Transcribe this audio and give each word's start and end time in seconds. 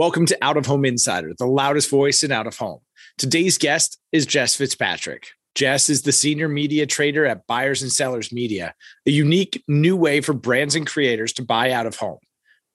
Welcome 0.00 0.24
to 0.24 0.38
Out 0.40 0.56
of 0.56 0.64
Home 0.64 0.86
Insider, 0.86 1.34
the 1.38 1.44
loudest 1.44 1.90
voice 1.90 2.22
in 2.22 2.32
out 2.32 2.46
of 2.46 2.56
home. 2.56 2.80
Today's 3.18 3.58
guest 3.58 4.00
is 4.12 4.24
Jess 4.24 4.54
Fitzpatrick. 4.54 5.26
Jess 5.54 5.90
is 5.90 6.00
the 6.00 6.10
senior 6.10 6.48
media 6.48 6.86
trader 6.86 7.26
at 7.26 7.46
Buyers 7.46 7.82
and 7.82 7.92
Sellers 7.92 8.32
Media, 8.32 8.72
a 9.06 9.10
unique 9.10 9.62
new 9.68 9.98
way 9.98 10.22
for 10.22 10.32
brands 10.32 10.74
and 10.74 10.86
creators 10.86 11.34
to 11.34 11.44
buy 11.44 11.72
out 11.72 11.84
of 11.84 11.96
home. 11.96 12.16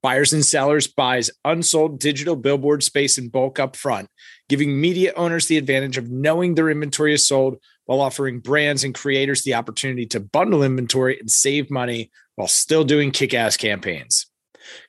Buyers 0.03 0.33
and 0.33 0.45
Sellers 0.45 0.85
buys 0.85 1.31
unsold 1.43 1.99
digital 1.99 2.35
billboard 2.35 2.83
space 2.83 3.17
in 3.17 3.29
bulk 3.29 3.57
up 3.57 3.75
front, 3.75 4.07
giving 4.47 4.79
media 4.79 5.11
owners 5.17 5.47
the 5.47 5.57
advantage 5.57 5.97
of 5.97 6.11
knowing 6.11 6.53
their 6.53 6.69
inventory 6.69 7.15
is 7.15 7.27
sold 7.27 7.57
while 7.85 8.01
offering 8.01 8.39
brands 8.39 8.83
and 8.83 8.93
creators 8.93 9.41
the 9.41 9.55
opportunity 9.55 10.05
to 10.05 10.19
bundle 10.19 10.61
inventory 10.61 11.19
and 11.19 11.31
save 11.31 11.71
money 11.71 12.11
while 12.35 12.47
still 12.47 12.83
doing 12.83 13.09
kick 13.09 13.33
ass 13.33 13.57
campaigns. 13.57 14.27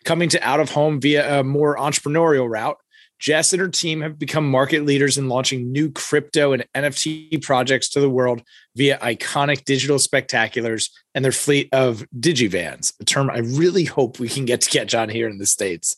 Coming 0.04 0.28
to 0.30 0.42
out 0.42 0.60
of 0.60 0.70
home 0.70 1.00
via 1.00 1.40
a 1.40 1.44
more 1.44 1.76
entrepreneurial 1.76 2.48
route, 2.48 2.78
Jess 3.18 3.52
and 3.52 3.60
her 3.60 3.68
team 3.68 4.02
have 4.02 4.18
become 4.18 4.50
market 4.50 4.84
leaders 4.84 5.16
in 5.16 5.28
launching 5.28 5.72
new 5.72 5.90
crypto 5.90 6.52
and 6.52 6.66
NFT 6.74 7.42
projects 7.42 7.88
to 7.90 8.00
the 8.00 8.10
world 8.10 8.42
via 8.74 8.98
iconic 8.98 9.64
digital 9.64 9.96
spectaculars 9.96 10.90
and 11.14 11.24
their 11.24 11.32
fleet 11.32 11.68
of 11.72 12.04
digivans, 12.18 12.92
a 13.00 13.04
term 13.04 13.30
I 13.30 13.38
really 13.38 13.84
hope 13.84 14.18
we 14.18 14.28
can 14.28 14.44
get 14.44 14.60
to 14.62 14.70
catch 14.70 14.94
on 14.94 15.08
here 15.08 15.28
in 15.28 15.38
the 15.38 15.46
States. 15.46 15.96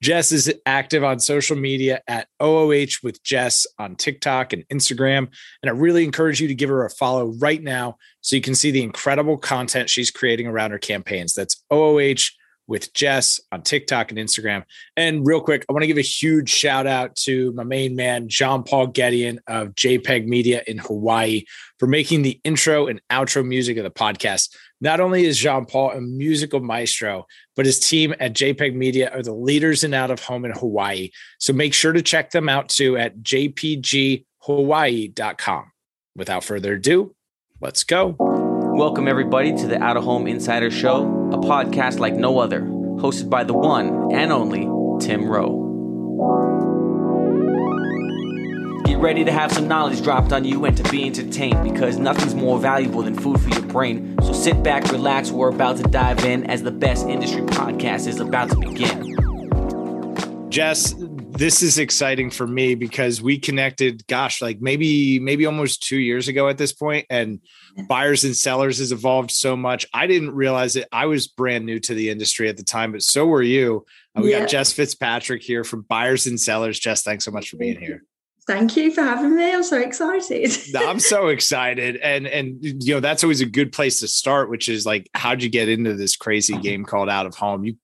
Jess 0.00 0.32
is 0.32 0.52
active 0.66 1.04
on 1.04 1.20
social 1.20 1.56
media 1.56 2.00
at 2.06 2.28
OOH 2.40 2.98
with 3.02 3.22
Jess 3.22 3.66
on 3.78 3.96
TikTok 3.96 4.52
and 4.52 4.66
Instagram. 4.68 5.28
And 5.62 5.70
I 5.70 5.70
really 5.70 6.04
encourage 6.04 6.40
you 6.40 6.48
to 6.48 6.54
give 6.54 6.70
her 6.70 6.84
a 6.84 6.90
follow 6.90 7.32
right 7.38 7.62
now 7.62 7.96
so 8.20 8.36
you 8.36 8.42
can 8.42 8.54
see 8.54 8.70
the 8.70 8.82
incredible 8.82 9.36
content 9.36 9.90
she's 9.90 10.10
creating 10.10 10.46
around 10.46 10.72
her 10.72 10.78
campaigns. 10.78 11.34
That's 11.34 11.62
OOH 11.72 12.30
with 12.66 12.92
Jess 12.94 13.40
on 13.50 13.62
TikTok 13.62 14.10
and 14.10 14.18
Instagram. 14.18 14.64
And 14.96 15.26
real 15.26 15.40
quick, 15.40 15.64
I 15.68 15.72
want 15.72 15.82
to 15.82 15.86
give 15.86 15.98
a 15.98 16.02
huge 16.02 16.48
shout 16.48 16.86
out 16.86 17.16
to 17.16 17.52
my 17.52 17.64
main 17.64 17.96
man, 17.96 18.28
John 18.28 18.62
Paul 18.62 18.88
Gedeon 18.88 19.38
of 19.46 19.74
JPEG 19.74 20.26
Media 20.26 20.62
in 20.66 20.78
Hawaii, 20.78 21.44
for 21.78 21.86
making 21.86 22.22
the 22.22 22.40
intro 22.44 22.86
and 22.86 23.02
outro 23.10 23.46
music 23.46 23.76
of 23.76 23.84
the 23.84 23.90
podcast. 23.90 24.56
Not 24.80 25.00
only 25.00 25.24
is 25.24 25.38
Jean 25.38 25.64
Paul 25.64 25.92
a 25.92 26.00
musical 26.00 26.58
maestro, 26.60 27.26
but 27.54 27.66
his 27.66 27.78
team 27.78 28.14
at 28.18 28.34
JPEG 28.34 28.74
Media 28.74 29.10
are 29.10 29.22
the 29.22 29.32
leaders 29.32 29.84
in 29.84 29.94
out 29.94 30.10
of 30.10 30.18
home 30.20 30.44
in 30.44 30.50
Hawaii. 30.50 31.10
So 31.38 31.52
make 31.52 31.74
sure 31.74 31.92
to 31.92 32.02
check 32.02 32.32
them 32.32 32.48
out 32.48 32.68
too 32.68 32.96
at 32.96 33.18
jpghawaii.com. 33.18 35.64
Without 36.14 36.44
further 36.44 36.74
ado, 36.74 37.14
let's 37.60 37.84
go. 37.84 38.41
Welcome, 38.74 39.06
everybody, 39.06 39.54
to 39.54 39.66
the 39.66 39.80
Out 39.82 39.98
of 39.98 40.04
Home 40.04 40.26
Insider 40.26 40.70
Show, 40.70 41.02
a 41.30 41.36
podcast 41.36 41.98
like 41.98 42.14
no 42.14 42.38
other, 42.38 42.62
hosted 42.62 43.28
by 43.28 43.44
the 43.44 43.52
one 43.52 44.10
and 44.14 44.32
only 44.32 44.60
Tim 44.98 45.28
Rowe. 45.28 45.60
Get 48.86 48.96
ready 48.96 49.24
to 49.24 49.30
have 49.30 49.52
some 49.52 49.68
knowledge 49.68 50.02
dropped 50.02 50.32
on 50.32 50.44
you 50.44 50.64
and 50.64 50.74
to 50.78 50.82
be 50.90 51.04
entertained 51.04 51.62
because 51.62 51.98
nothing's 51.98 52.34
more 52.34 52.58
valuable 52.58 53.02
than 53.02 53.14
food 53.14 53.42
for 53.42 53.50
your 53.50 53.60
brain. 53.60 54.16
So 54.22 54.32
sit 54.32 54.62
back, 54.62 54.90
relax, 54.90 55.30
we're 55.30 55.50
about 55.50 55.76
to 55.76 55.82
dive 55.82 56.24
in 56.24 56.46
as 56.46 56.62
the 56.62 56.72
best 56.72 57.06
industry 57.06 57.42
podcast 57.42 58.06
is 58.06 58.20
about 58.20 58.48
to 58.50 58.56
begin. 58.56 59.12
Jess, 60.48 60.94
this 61.32 61.62
is 61.62 61.78
exciting 61.78 62.30
for 62.30 62.46
me 62.46 62.74
because 62.74 63.22
we 63.22 63.38
connected, 63.38 64.06
gosh, 64.06 64.42
like 64.42 64.60
maybe, 64.60 65.18
maybe 65.18 65.46
almost 65.46 65.82
two 65.82 65.98
years 65.98 66.28
ago 66.28 66.48
at 66.48 66.58
this 66.58 66.72
point, 66.72 67.06
and 67.10 67.40
buyers 67.88 68.24
and 68.24 68.36
sellers 68.36 68.78
has 68.78 68.92
evolved 68.92 69.30
so 69.30 69.56
much. 69.56 69.86
I 69.94 70.06
didn't 70.06 70.34
realize 70.34 70.76
it. 70.76 70.88
I 70.92 71.06
was 71.06 71.28
brand 71.28 71.64
new 71.64 71.80
to 71.80 71.94
the 71.94 72.10
industry 72.10 72.48
at 72.48 72.56
the 72.56 72.64
time, 72.64 72.92
but 72.92 73.02
so 73.02 73.26
were 73.26 73.42
you. 73.42 73.86
Uh, 74.16 74.22
we 74.22 74.30
yeah. 74.30 74.40
got 74.40 74.50
Jess 74.50 74.72
Fitzpatrick 74.72 75.42
here 75.42 75.64
from 75.64 75.82
Buyers 75.82 76.26
and 76.26 76.38
Sellers. 76.38 76.78
Jess, 76.78 77.02
thanks 77.02 77.24
so 77.24 77.30
much 77.30 77.50
for 77.50 77.56
being 77.56 77.80
here. 77.80 78.04
Thank 78.46 78.76
you 78.76 78.92
for 78.92 79.02
having 79.02 79.36
me. 79.36 79.54
I'm 79.54 79.62
so 79.62 79.78
excited. 79.78 80.50
I'm 80.76 80.98
so 80.98 81.28
excited. 81.28 81.96
And 81.96 82.26
and 82.26 82.58
you 82.60 82.94
know, 82.94 83.00
that's 83.00 83.22
always 83.22 83.40
a 83.40 83.46
good 83.46 83.72
place 83.72 84.00
to 84.00 84.08
start, 84.08 84.50
which 84.50 84.68
is 84.68 84.84
like 84.84 85.08
how'd 85.14 85.42
you 85.42 85.48
get 85.48 85.68
into 85.68 85.94
this 85.94 86.16
crazy 86.16 86.54
uh-huh. 86.54 86.62
game 86.62 86.84
called 86.84 87.08
Out 87.08 87.26
of 87.26 87.36
Home? 87.36 87.64
You 87.64 87.76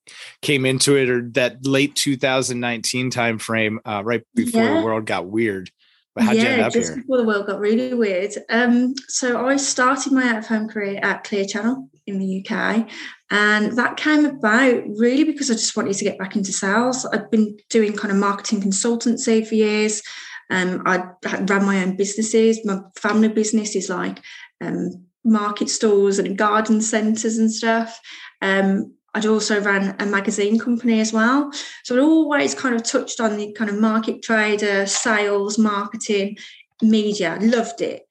came 0.43 0.67
into 0.67 0.97
it 0.97 1.09
or 1.09 1.29
that 1.33 1.65
late 1.65 1.95
2019 1.95 3.11
time 3.11 3.39
frame, 3.39 3.79
uh, 3.85 4.03
right 4.05 4.23
before 4.35 4.65
yeah. 4.65 4.81
the 4.81 4.85
world 4.85 5.07
got 5.07 5.27
weird. 5.27 5.71
But 6.17 6.25
how'd 6.25 6.37
yeah, 6.37 6.43
you 6.43 6.49
end 6.49 6.63
up 6.63 6.73
just 6.73 6.93
here? 6.93 7.03
before 7.03 7.19
the 7.19 7.25
world 7.25 7.47
got 7.47 7.61
really 7.61 7.95
weird. 7.95 8.33
Um, 8.51 8.95
so 9.07 9.47
I 9.47 9.57
started 9.57 10.13
my 10.13 10.29
out 10.29 10.39
of 10.39 10.47
home 10.49 10.69
career 10.69 10.99
at 11.01 11.23
Clear 11.23 11.45
Channel 11.45 11.89
in 12.09 12.19
the 12.19 12.45
UK. 12.45 12.89
And 13.31 13.77
that 13.77 13.97
came 13.97 14.25
about 14.25 14.83
really 14.97 15.23
because 15.23 15.51
I 15.51 15.55
just 15.55 15.77
wanted 15.77 15.95
to 15.95 16.05
get 16.05 16.19
back 16.19 16.35
into 16.35 16.53
sales. 16.53 17.07
I'd 17.07 17.31
been 17.31 17.57
doing 17.71 17.95
kind 17.95 18.11
of 18.11 18.17
marketing 18.17 18.63
consultancy 18.63 19.47
for 19.47 19.55
years. 19.55 20.03
Um, 20.51 20.83
I 20.87 21.11
ran 21.23 21.65
my 21.65 21.83
own 21.83 21.97
businesses. 21.97 22.65
My 22.65 22.81
family 22.97 23.29
business 23.29 23.77
is 23.77 23.89
like 23.89 24.21
um, 24.61 25.05
market 25.25 25.69
stores 25.69 26.19
and 26.19 26.39
garden 26.39 26.81
centres 26.81 27.39
and 27.39 27.53
stuff. 27.53 28.01
Um, 28.41 28.95
I'd 29.15 29.27
also 29.27 29.61
ran 29.61 29.97
a 29.99 30.07
magazine 30.07 30.59
company 30.59 31.01
as 31.01 31.13
well. 31.13 31.51
So 31.85 31.97
I'd 31.97 32.03
always 32.03 32.55
kind 32.55 32.75
of 32.75 32.83
touched 32.83 33.21
on 33.21 33.37
the 33.37 33.53
kind 33.53 33.71
of 33.71 33.79
market 33.79 34.23
trader, 34.23 34.87
sales, 34.87 35.59
marketing, 35.59 36.37
media. 36.83 37.39
Loved 37.41 37.81
it. 37.81 38.03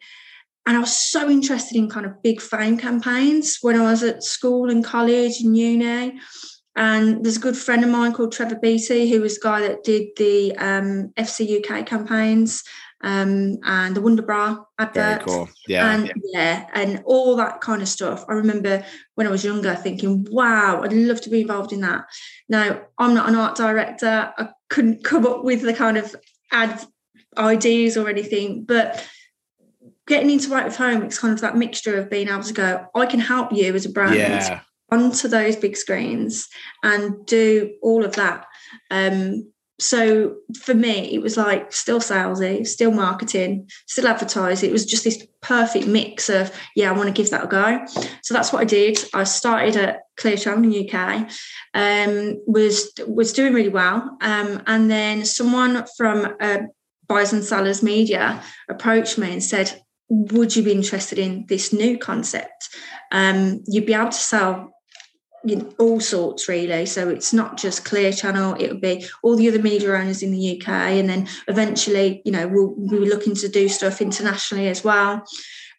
And 0.65 0.75
I 0.75 0.79
was 0.81 0.95
so 0.95 1.29
interested 1.29 1.77
in 1.77 1.89
kind 1.89 2.05
of 2.05 2.21
big 2.21 2.41
fame 2.41 2.77
campaigns 2.77 3.59
when 3.61 3.79
I 3.79 3.89
was 3.89 4.03
at 4.03 4.21
school 4.23 4.69
and 4.69 4.83
college 4.83 5.39
and 5.39 5.55
uni. 5.55 6.19
And 6.77 7.25
there's 7.25 7.37
a 7.37 7.41
good 7.41 7.57
friend 7.57 7.83
of 7.83 7.89
mine 7.89 8.13
called 8.13 8.31
Trevor 8.31 8.55
Beattie, 8.55 9.09
who 9.09 9.19
was 9.19 9.33
the 9.35 9.43
guy 9.43 9.61
that 9.61 9.83
did 9.83 10.09
the 10.15 10.55
um, 10.57 11.11
FC 11.17 11.59
UK 11.59 11.87
campaigns 11.87 12.63
um, 13.01 13.57
and 13.63 13.95
the 13.95 14.01
Wonder 14.01 14.21
Bra 14.21 14.63
advert. 14.77 15.25
Cool. 15.25 15.49
Yeah. 15.67 15.91
And 15.91 16.13
yeah, 16.33 16.67
and 16.73 17.01
all 17.03 17.35
that 17.37 17.61
kind 17.61 17.81
of 17.81 17.87
stuff. 17.87 18.25
I 18.29 18.33
remember 18.33 18.85
when 19.15 19.25
I 19.25 19.31
was 19.31 19.43
younger 19.43 19.73
thinking, 19.73 20.27
wow, 20.29 20.83
I'd 20.83 20.93
love 20.93 21.19
to 21.21 21.31
be 21.31 21.41
involved 21.41 21.73
in 21.73 21.81
that. 21.81 22.05
Now, 22.47 22.79
I'm 22.99 23.15
not 23.15 23.27
an 23.27 23.33
art 23.33 23.57
director. 23.57 24.31
I 24.37 24.49
couldn't 24.69 25.03
come 25.03 25.25
up 25.25 25.43
with 25.43 25.63
the 25.63 25.73
kind 25.73 25.97
of 25.97 26.15
ad 26.51 26.85
ideas 27.39 27.97
or 27.97 28.07
anything, 28.07 28.65
but 28.65 29.03
getting 30.05 30.29
into 30.29 30.53
out 30.53 30.67
of 30.67 30.75
home, 30.75 31.01
it's 31.01 31.17
kind 31.17 31.33
of 31.33 31.41
that 31.41 31.57
mixture 31.57 31.97
of 31.97 32.11
being 32.11 32.29
able 32.29 32.43
to 32.43 32.53
go, 32.53 32.85
I 32.93 33.07
can 33.07 33.19
help 33.19 33.51
you 33.51 33.73
as 33.73 33.85
a 33.87 33.89
brand. 33.89 34.13
Yeah 34.13 34.61
onto 34.89 35.27
those 35.27 35.55
big 35.55 35.75
screens 35.75 36.47
and 36.83 37.25
do 37.25 37.73
all 37.81 38.05
of 38.05 38.15
that. 38.15 38.45
Um, 38.89 39.51
so 39.79 40.37
for 40.59 40.73
me, 40.73 41.13
it 41.13 41.21
was 41.21 41.37
like 41.37 41.71
still 41.71 41.99
salesy, 41.99 42.65
still 42.65 42.91
marketing, 42.91 43.69
still 43.85 44.07
advertising. 44.07 44.69
It 44.69 44.73
was 44.73 44.85
just 44.85 45.03
this 45.03 45.25
perfect 45.41 45.85
mix 45.85 46.29
of, 46.29 46.51
yeah, 46.75 46.89
I 46.89 46.93
want 46.93 47.07
to 47.07 47.13
give 47.13 47.29
that 47.29 47.43
a 47.43 47.47
go. 47.47 47.85
So 48.23 48.33
that's 48.33 48.51
what 48.51 48.61
I 48.61 48.65
did. 48.65 48.97
I 49.13 49.23
started 49.23 49.75
at 49.75 49.99
Clear 50.15 50.35
Channel 50.35 50.63
in 50.63 50.89
UK, 50.89 51.29
um, 51.75 52.41
was 52.47 52.91
was 53.07 53.33
doing 53.33 53.53
really 53.53 53.69
well. 53.69 54.17
Um, 54.21 54.63
and 54.65 54.89
then 54.89 55.25
someone 55.25 55.85
from 55.95 56.35
uh, 56.39 56.59
Buyers 57.07 57.33
and 57.33 57.43
Sellers 57.43 57.83
Media 57.83 58.41
approached 58.69 59.19
me 59.19 59.31
and 59.31 59.43
said, 59.43 59.79
would 60.09 60.55
you 60.55 60.63
be 60.63 60.71
interested 60.71 61.19
in 61.19 61.45
this 61.49 61.71
new 61.71 61.99
concept? 61.99 62.69
Um, 63.11 63.63
you'd 63.67 63.85
be 63.85 63.93
able 63.93 64.09
to 64.09 64.13
sell 64.13 64.73
you 65.47 65.55
know, 65.55 65.73
all 65.79 65.99
sorts 65.99 66.47
really. 66.47 66.85
So 66.85 67.09
it's 67.09 67.33
not 67.33 67.57
just 67.57 67.85
Clear 67.85 68.11
Channel; 68.11 68.55
it 68.55 68.69
would 68.69 68.81
be 68.81 69.05
all 69.23 69.35
the 69.35 69.47
other 69.47 69.61
media 69.61 69.93
owners 69.93 70.21
in 70.21 70.31
the 70.31 70.59
UK, 70.59 70.69
and 70.69 71.09
then 71.09 71.27
eventually, 71.47 72.21
you 72.25 72.31
know, 72.31 72.47
we'll, 72.47 72.73
we 72.75 72.99
were 72.99 73.05
looking 73.05 73.35
to 73.35 73.47
do 73.47 73.69
stuff 73.69 74.01
internationally 74.01 74.67
as 74.67 74.83
well. 74.83 75.23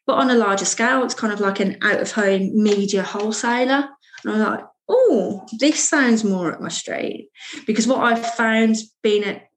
But 0.07 0.15
on 0.15 0.31
a 0.31 0.35
larger 0.35 0.65
scale, 0.65 1.05
it's 1.05 1.15
kind 1.15 1.33
of 1.33 1.41
like 1.41 1.61
an 1.61 1.77
out-of-home 1.83 2.63
media 2.63 3.03
wholesaler. 3.03 3.89
And 4.25 4.33
I'm 4.33 4.39
like, 4.39 4.65
oh, 4.89 5.47
this 5.59 5.87
sounds 5.87 6.25
more 6.25 6.51
at 6.53 6.63
my 6.63 6.69
street 6.69 7.29
because 7.67 7.87
what 7.87 8.03
I've 8.03 8.35
found 8.35 8.77
being 9.03 9.25
at 9.25 9.49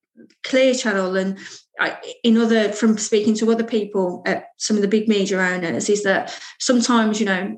Clear 0.44 0.74
Channel 0.74 1.16
and 1.16 1.38
I, 1.80 1.98
in 2.24 2.38
other 2.38 2.72
from 2.74 2.98
speaking 2.98 3.34
to 3.36 3.52
other 3.52 3.64
people 3.64 4.22
at 4.26 4.48
some 4.58 4.76
of 4.76 4.82
the 4.82 4.88
big 4.88 5.08
media 5.08 5.40
owners 5.40 5.90
is 5.90 6.04
that 6.04 6.38
sometimes 6.60 7.20
you 7.20 7.26
know 7.26 7.58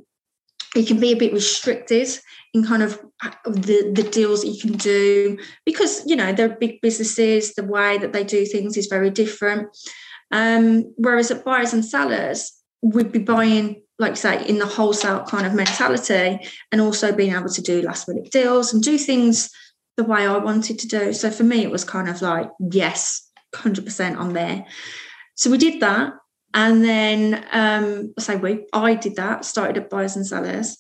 it 0.76 0.88
can 0.88 1.00
be 1.00 1.12
a 1.12 1.18
bit 1.18 1.34
restricted 1.34 2.08
in 2.54 2.66
kind 2.66 2.84
of 2.84 3.00
the 3.46 3.92
the 3.94 4.08
deals 4.12 4.42
that 4.42 4.50
you 4.50 4.60
can 4.60 4.74
do 4.74 5.38
because 5.66 6.06
you 6.06 6.16
know 6.16 6.34
they're 6.34 6.50
big 6.50 6.82
businesses 6.82 7.54
the 7.54 7.64
way 7.64 7.98
that 7.98 8.14
they 8.14 8.24
do 8.24 8.46
things 8.46 8.78
is 8.78 8.88
very 8.88 9.10
different. 9.10 9.68
Um, 10.32 10.94
whereas 10.98 11.30
at 11.30 11.46
buyers 11.46 11.74
and 11.74 11.86
sellers 11.86 12.52
we'd 12.82 13.12
be 13.12 13.20
buying 13.20 13.82
like 14.00 14.18
say 14.18 14.46
in 14.48 14.58
the 14.58 14.66
wholesale 14.66 15.24
kind 15.24 15.46
of 15.46 15.54
mentality 15.54 16.40
and 16.72 16.82
also 16.82 17.14
being 17.14 17.34
able 17.34 17.50
to 17.50 17.62
do 17.62 17.82
last 17.82 18.08
minute 18.08 18.32
deals 18.32 18.74
and 18.74 18.84
do 18.84 18.98
things 18.98 19.50
the 19.96 20.04
way 20.04 20.26
I 20.26 20.38
wanted 20.38 20.80
to 20.80 20.88
do. 20.88 21.14
So 21.14 21.30
for 21.30 21.44
me 21.44 21.64
it 21.64 21.72
was 21.72 21.84
kind 21.84 22.10
of 22.10 22.22
like 22.22 22.50
yes 22.60 23.30
100% 23.56 24.18
on 24.18 24.34
there. 24.34 24.66
So 25.36 25.52
we 25.52 25.58
did 25.58 25.80
that 25.82 26.14
and 26.54 26.84
then 26.84 27.46
um, 27.52 28.14
say 28.20 28.36
we 28.36 28.66
I 28.74 28.96
did 28.96 29.16
that 29.16 29.46
started 29.46 29.78
at 29.78 29.90
buyers 29.90 30.16
and 30.16 30.26
sellers 30.26 30.78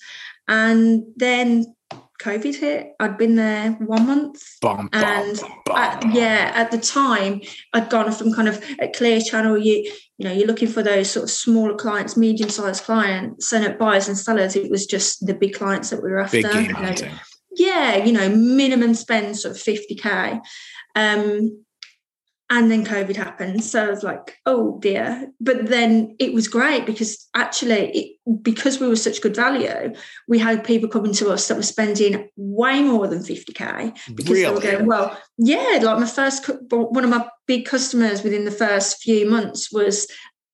and 0.47 1.03
then 1.15 1.75
COVID 2.21 2.55
hit. 2.55 2.93
I'd 2.99 3.17
been 3.17 3.35
there 3.35 3.71
one 3.73 4.07
month. 4.07 4.41
Bum, 4.61 4.87
bum, 4.87 4.89
and 4.93 5.41
bum. 5.65 5.77
at, 5.77 6.13
yeah, 6.13 6.51
at 6.55 6.71
the 6.71 6.77
time, 6.77 7.41
I'd 7.73 7.89
gone 7.89 8.11
from 8.11 8.33
kind 8.33 8.47
of 8.47 8.63
a 8.79 8.87
clear 8.87 9.19
channel. 9.19 9.57
You 9.57 9.91
you 10.17 10.27
know, 10.27 10.31
you're 10.31 10.47
looking 10.47 10.69
for 10.69 10.83
those 10.83 11.09
sort 11.09 11.23
of 11.23 11.29
smaller 11.31 11.75
clients, 11.75 12.15
medium 12.15 12.49
sized 12.49 12.83
clients, 12.83 13.51
and 13.51 13.65
at 13.65 13.79
buyers 13.79 14.07
and 14.07 14.17
sellers, 14.17 14.55
it 14.55 14.71
was 14.71 14.85
just 14.85 15.25
the 15.25 15.33
big 15.33 15.53
clients 15.53 15.89
that 15.89 16.01
we 16.01 16.09
were 16.09 16.19
after. 16.19 16.39
You 16.39 16.73
know. 16.73 16.95
Yeah, 17.55 17.97
you 17.97 18.13
know, 18.13 18.29
minimum 18.29 18.93
spend 18.93 19.37
sort 19.37 19.55
of 19.55 19.61
fifty 19.61 19.95
k. 19.95 20.39
Um, 20.95 21.65
and 22.55 22.69
then 22.69 22.85
COVID 22.85 23.15
happened. 23.15 23.63
So 23.63 23.87
I 23.87 23.89
was 23.89 24.03
like, 24.03 24.37
oh 24.45 24.77
dear. 24.79 25.31
But 25.41 25.67
then 25.69 26.15
it 26.19 26.33
was 26.33 26.47
great 26.47 26.85
because 26.85 27.27
actually, 27.33 27.89
it, 27.91 28.43
because 28.43 28.79
we 28.79 28.87
were 28.87 28.95
such 28.95 29.21
good 29.21 29.35
value, 29.35 29.93
we 30.27 30.37
had 30.37 30.63
people 30.63 30.87
coming 30.87 31.13
to 31.13 31.31
us 31.31 31.47
that 31.47 31.57
were 31.57 31.63
spending 31.63 32.29
way 32.35 32.83
more 32.83 33.07
than 33.07 33.19
50K 33.23 33.97
because 34.15 34.35
they 34.39 34.51
were 34.51 34.59
going, 34.59 34.85
well, 34.85 35.17
yeah, 35.37 35.79
like 35.81 35.99
my 35.99 36.05
first, 36.05 36.47
one 36.69 37.03
of 37.03 37.09
my 37.09 37.27
big 37.47 37.65
customers 37.65 38.21
within 38.23 38.45
the 38.45 38.51
first 38.51 39.01
few 39.01 39.27
months 39.29 39.71
was 39.71 40.07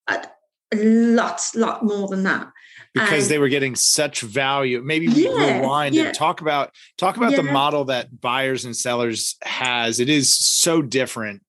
a 0.08 0.26
a 0.72 0.78
lot, 0.78 1.42
lot 1.56 1.84
more 1.84 2.08
than 2.08 2.24
that. 2.24 2.48
because 2.94 3.24
And- 3.24 3.32
they 3.32 3.40
were 3.40 3.50
getting 3.50 3.76
such 3.76 4.22
value. 4.22 4.82
Maybe 4.84 5.08
we 5.08 5.26
Yeah, 5.26 5.60
rewind 5.60 5.96
yeah. 5.96 6.06
and 6.06 6.16
talk 6.16 6.42
about 6.42 6.72
talk 6.98 7.18
about 7.18 7.36
the 7.36 7.44
model 7.44 7.86
that 7.86 8.22
buyers 8.22 8.66
and 8.66 8.76
sellers 8.78 9.36
has. 9.44 10.00
It 10.00 10.10
is 10.10 10.32
so 10.36 10.82
different. 10.82 11.42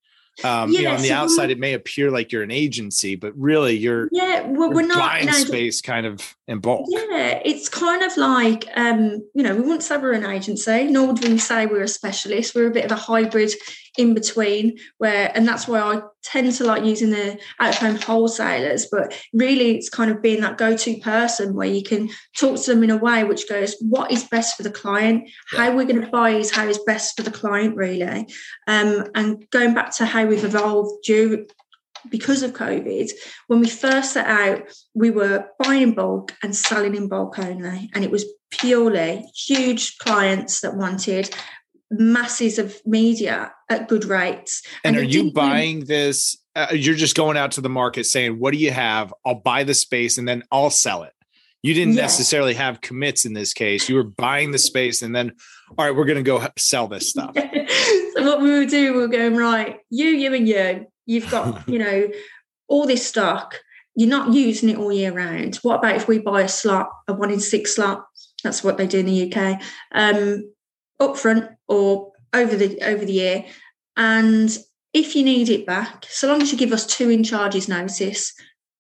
Um, 0.45 0.71
you 0.71 0.79
know, 0.79 0.91
Yeah, 0.91 0.95
on 0.97 1.03
the 1.03 1.09
so 1.09 1.15
outside, 1.15 1.43
when- 1.45 1.51
it 1.51 1.59
may 1.59 1.73
appear 1.75 2.11
like 2.11 2.33
you're 2.33 2.43
an 2.43 2.51
agency, 2.51 3.15
but 3.15 3.33
really 3.37 3.77
you're, 3.77 4.09
Yeah, 4.13 4.47
we're, 4.47 4.71
we're 4.71 4.87
not 4.87 4.99
buying 4.99 5.29
agent- 5.29 5.49
space 5.49 5.81
kind 5.81 6.07
of 6.07 6.37
in 6.49 6.59
bulk. 6.61 6.87
Yeah, 6.89 7.41
it's 7.45 7.69
kind 7.69 8.03
of 8.03 8.17
like, 8.17 8.65
um, 8.77 9.23
you 9.35 9.43
know, 9.43 9.55
we 9.55 9.61
wouldn't 9.61 9.83
say 9.83 9.97
we're 9.97 10.13
an 10.13 10.25
agency, 10.25 10.85
nor 10.85 11.09
would 11.09 11.23
we 11.23 11.39
say 11.39 11.67
we're 11.67 11.83
a 11.83 11.89
specialist. 11.89 12.55
We're 12.55 12.69
a 12.69 12.73
bit 12.73 12.85
of 12.85 12.93
a 12.93 12.97
hybrid 12.97 13.53
in 13.99 14.15
between, 14.15 14.79
where, 14.99 15.31
and 15.35 15.47
that's 15.47 15.67
why 15.69 15.81
I 15.81 16.03
tend 16.23 16.53
to 16.53 16.65
like 16.65 16.85
using 16.85 17.11
the 17.11 17.39
out 17.59 17.75
of 17.75 17.81
home 17.81 17.97
wholesalers. 17.97 18.87
But 18.91 19.19
really, 19.33 19.77
it's 19.77 19.89
kind 19.89 20.11
of 20.11 20.23
being 20.23 20.41
that 20.41 20.59
go 20.59 20.77
to 20.77 21.01
person 21.01 21.55
where 21.55 21.69
you 21.69 21.83
can 21.83 22.11
talk 22.37 22.61
to 22.61 22.75
them 22.75 22.85
in 22.85 22.91
a 22.91 22.97
way 22.97 23.25
which 23.25 23.49
goes, 23.49 23.77
what 23.81 24.11
is 24.11 24.25
best 24.25 24.57
for 24.57 24.63
the 24.63 24.71
client? 24.71 25.29
How 25.49 25.75
we're 25.75 25.87
going 25.87 26.03
to 26.03 26.11
buy 26.11 26.31
is 26.31 26.51
how 26.51 26.67
is 26.67 26.79
best 26.87 27.17
for 27.17 27.23
the 27.23 27.31
client, 27.31 27.77
really. 27.77 28.27
Um, 28.67 29.07
and 29.15 29.49
going 29.51 29.75
back 29.75 29.95
to 29.97 30.07
how 30.07 30.27
we've 30.27 30.45
evolved 30.45 31.05
due, 31.05 31.47
because 32.11 32.43
of 32.43 32.53
COVID, 32.53 33.11
when 33.49 33.61
we 33.61 33.69
first 33.69 34.15
set 34.15 34.27
out, 34.27 34.63
we 34.95 35.11
were 35.11 35.47
buying 35.59 35.83
in 35.83 35.95
bulk 35.95 36.35
and 36.43 36.57
selling 36.57 36.95
in 36.95 37.09
bulk 37.09 37.39
only. 37.39 37.91
And 37.95 38.05
it 38.05 38.11
was 38.11 38.25
purely 38.51 39.25
huge 39.35 39.99
clients 39.99 40.61
that 40.61 40.77
wanted 40.77 41.35
masses 41.91 42.59
of 42.59 42.81
media 42.87 43.53
at 43.69 43.89
good 43.89 44.05
rates. 44.05 44.63
And 44.85 44.97
are 44.97 45.03
you 45.03 45.33
buying 45.33 45.85
this? 45.85 46.37
Uh, 46.57 46.69
you're 46.73 46.95
just 46.95 47.17
going 47.17 47.37
out 47.37 47.53
to 47.53 47.61
the 47.61 47.69
market 47.69 48.05
saying, 48.07 48.39
"What 48.39 48.53
do 48.53 48.59
you 48.59 48.71
have? 48.71 49.13
I'll 49.25 49.41
buy 49.41 49.65
the 49.65 49.75
space 49.75 50.19
and 50.19 50.27
then 50.27 50.43
I'll 50.51 50.71
sell 50.71 51.03
it." 51.05 51.13
You 51.63 51.75
didn't 51.75 51.95
Yeah. 51.95 52.03
necessarily 52.03 52.55
have 52.55 52.81
commits 52.81 53.25
in 53.27 53.35
this 53.35 53.53
case. 53.53 53.89
You 53.89 53.97
were 53.97 54.05
buying 54.05 54.51
the 54.51 54.59
space 54.59 55.03
and 55.03 55.15
then, 55.15 55.33
all 55.77 55.85
right, 55.85 55.95
we're 55.95 56.07
going 56.07 56.17
to 56.17 56.23
go 56.23 56.47
sell 56.57 56.89
this 56.89 57.09
stuff. 57.11 57.35
so 57.37 58.23
what 58.25 58.41
we 58.41 58.51
were 58.51 58.65
doing, 58.65 58.93
we 58.95 58.99
were 58.99 59.09
going, 59.09 59.37
right, 59.37 59.79
you, 59.91 60.07
you, 60.07 60.33
and 60.35 60.49
you, 60.49 60.87
you've 61.07 61.31
got, 61.31 61.69
you 61.69 61.79
know, 61.79 62.09
all 62.69 62.87
this 62.87 63.07
stock. 63.07 63.61
You're 63.95 64.09
not 64.09 64.33
using 64.33 64.71
it 64.71 64.79
all 64.79 64.91
year 64.93 65.13
round. 65.13 65.57
What 65.57 65.81
about 65.81 65.97
if 65.97 66.09
we 66.09 66.19
buy 66.19 66.43
a 66.43 66.49
slot, 66.49 66.89
a 67.09 67.13
one 67.13 67.31
in 67.31 67.41
six 67.41 67.75
slot? 67.77 68.07
That's 68.43 68.65
what 68.65 68.79
they 68.79 68.87
do 68.87 69.01
in 69.01 69.07
the 69.07 69.31
UK. 69.31 69.61
Um, 69.93 70.51
upfront 71.01 71.57
or 71.69 72.13
over 72.33 72.57
the 72.57 72.81
over 72.83 73.05
the 73.05 73.13
year. 73.13 73.45
And 73.97 74.57
if 74.93 75.15
you 75.15 75.25
need 75.25 75.49
it 75.49 75.67
back, 75.67 76.07
so 76.09 76.29
long 76.29 76.43
as 76.43 76.53
you 76.53 76.59
give 76.59 76.73
us 76.73 76.87
two 76.87 77.11
in 77.11 77.25
charges 77.25 77.69
notice, 77.69 78.33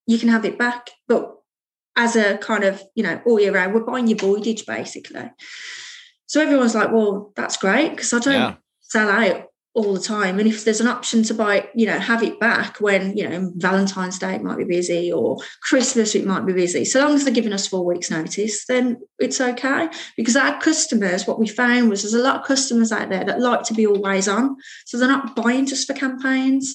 you 0.06 0.18
can 0.18 0.28
have 0.28 0.44
it 0.44 0.58
back. 0.58 0.90
But 1.08 1.34
as 1.96 2.16
a 2.16 2.38
kind 2.38 2.64
of, 2.64 2.82
you 2.94 3.02
know, 3.02 3.20
all 3.26 3.40
year 3.40 3.52
round, 3.52 3.74
we're 3.74 3.84
buying 3.84 4.06
your 4.06 4.18
voidage 4.18 4.66
basically. 4.66 5.30
So 6.26 6.40
everyone's 6.40 6.74
like, 6.74 6.92
well, 6.92 7.32
that's 7.36 7.56
great 7.56 7.90
because 7.90 8.12
I 8.12 8.18
don't 8.20 8.34
Yeah. 8.34 8.54
sell 8.80 9.08
out 9.08 9.49
all 9.72 9.94
the 9.94 10.00
time. 10.00 10.40
And 10.40 10.48
if 10.48 10.64
there's 10.64 10.80
an 10.80 10.88
option 10.88 11.22
to 11.22 11.34
buy, 11.34 11.68
you 11.76 11.86
know, 11.86 11.98
have 11.98 12.24
it 12.24 12.40
back 12.40 12.80
when, 12.80 13.16
you 13.16 13.28
know, 13.28 13.52
Valentine's 13.56 14.18
Day 14.18 14.34
it 14.34 14.42
might 14.42 14.58
be 14.58 14.64
busy 14.64 15.12
or 15.12 15.36
Christmas 15.62 16.16
it 16.16 16.26
might 16.26 16.44
be 16.44 16.52
busy. 16.52 16.84
So 16.84 17.00
long 17.00 17.14
as 17.14 17.24
they're 17.24 17.32
giving 17.32 17.52
us 17.52 17.68
four 17.68 17.84
weeks 17.84 18.10
notice, 18.10 18.66
then 18.66 18.98
it's 19.20 19.40
okay. 19.40 19.88
Because 20.16 20.34
our 20.36 20.60
customers, 20.60 21.26
what 21.26 21.38
we 21.38 21.46
found 21.46 21.88
was 21.88 22.02
there's 22.02 22.14
a 22.14 22.22
lot 22.22 22.40
of 22.40 22.46
customers 22.46 22.90
out 22.90 23.10
there 23.10 23.24
that 23.24 23.40
like 23.40 23.62
to 23.64 23.74
be 23.74 23.86
always 23.86 24.26
on. 24.26 24.56
So 24.86 24.98
they're 24.98 25.08
not 25.08 25.36
buying 25.36 25.66
just 25.66 25.86
for 25.86 25.94
campaigns. 25.94 26.74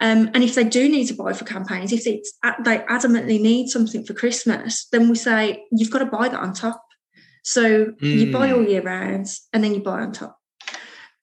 Um, 0.00 0.28
and 0.34 0.42
if 0.42 0.56
they 0.56 0.64
do 0.64 0.88
need 0.88 1.06
to 1.06 1.14
buy 1.14 1.34
for 1.34 1.44
campaigns, 1.44 1.92
if 1.92 2.04
it's, 2.04 2.32
they 2.64 2.78
adamantly 2.78 3.40
need 3.40 3.68
something 3.68 4.04
for 4.04 4.12
Christmas, 4.12 4.88
then 4.90 5.08
we 5.08 5.14
say 5.14 5.64
you've 5.70 5.90
got 5.92 6.00
to 6.00 6.06
buy 6.06 6.28
that 6.28 6.40
on 6.40 6.52
top. 6.52 6.84
So 7.44 7.92
you 8.00 8.32
buy 8.32 8.48
Mm. 8.48 8.56
all 8.56 8.64
year 8.66 8.82
round 8.82 9.28
and 9.52 9.62
then 9.62 9.72
you 9.72 9.80
buy 9.82 10.00
on 10.00 10.10
top. 10.12 10.36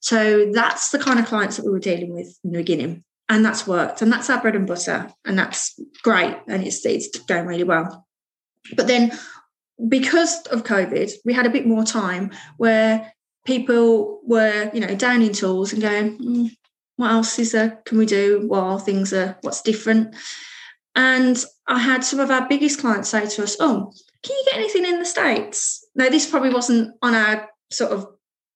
So 0.02 0.52
that's 0.52 0.90
the 0.90 1.00
kind 1.00 1.20
of 1.20 1.28
clients 1.28 1.58
that 1.58 1.66
we 1.66 1.72
were 1.72 1.80
dealing 1.80 2.14
with 2.14 2.38
in 2.44 2.52
the 2.52 2.60
beginning. 2.60 3.04
And 3.30 3.46
that's 3.46 3.66
worked. 3.66 4.02
And 4.02 4.12
that's 4.12 4.30
our 4.30 4.42
bread 4.42 4.56
and 4.56 4.68
butter. 4.68 5.14
And 5.24 5.40
that's 5.40 5.80
great. 6.04 6.38
And 6.48 6.66
it's 6.66 6.86
it's 6.86 7.18
going 7.20 7.46
really 7.46 7.64
well. 7.64 8.06
But 8.76 8.88
then 8.88 9.18
because 9.88 10.42
of 10.48 10.64
COVID, 10.64 11.12
we 11.24 11.34
had 11.34 11.46
a 11.46 11.52
bit 11.52 11.66
more 11.66 11.84
time 11.84 12.32
where 12.58 13.14
people 13.46 14.20
were, 14.26 14.70
you 14.74 14.82
know, 14.82 14.96
down 14.96 15.22
in 15.22 15.34
tools 15.34 15.72
and 15.72 15.82
going, 15.82 16.18
"Mm, 16.18 16.52
what 16.98 17.12
else 17.12 17.40
is 17.40 17.52
there 17.52 17.82
can 17.86 17.98
we 17.98 18.06
do 18.06 18.44
while 18.48 18.78
things 18.78 19.14
are 19.14 19.38
what's 19.42 19.62
different? 19.62 20.16
And 20.96 21.44
I 21.68 21.80
had 21.80 22.04
some 22.04 22.20
of 22.20 22.32
our 22.32 22.48
biggest 22.48 22.80
clients 22.80 23.10
say 23.10 23.26
to 23.28 23.44
us, 23.44 23.56
Oh, 23.60 23.94
can 24.24 24.36
you 24.36 24.46
get 24.46 24.58
anything 24.58 24.86
in 24.86 25.00
the 25.00 25.06
States? 25.06 25.86
Now, 25.96 26.10
this 26.10 26.30
probably 26.30 26.52
wasn't 26.52 26.94
on 27.02 27.16
our 27.16 27.50
sort 27.72 27.92
of 27.92 28.08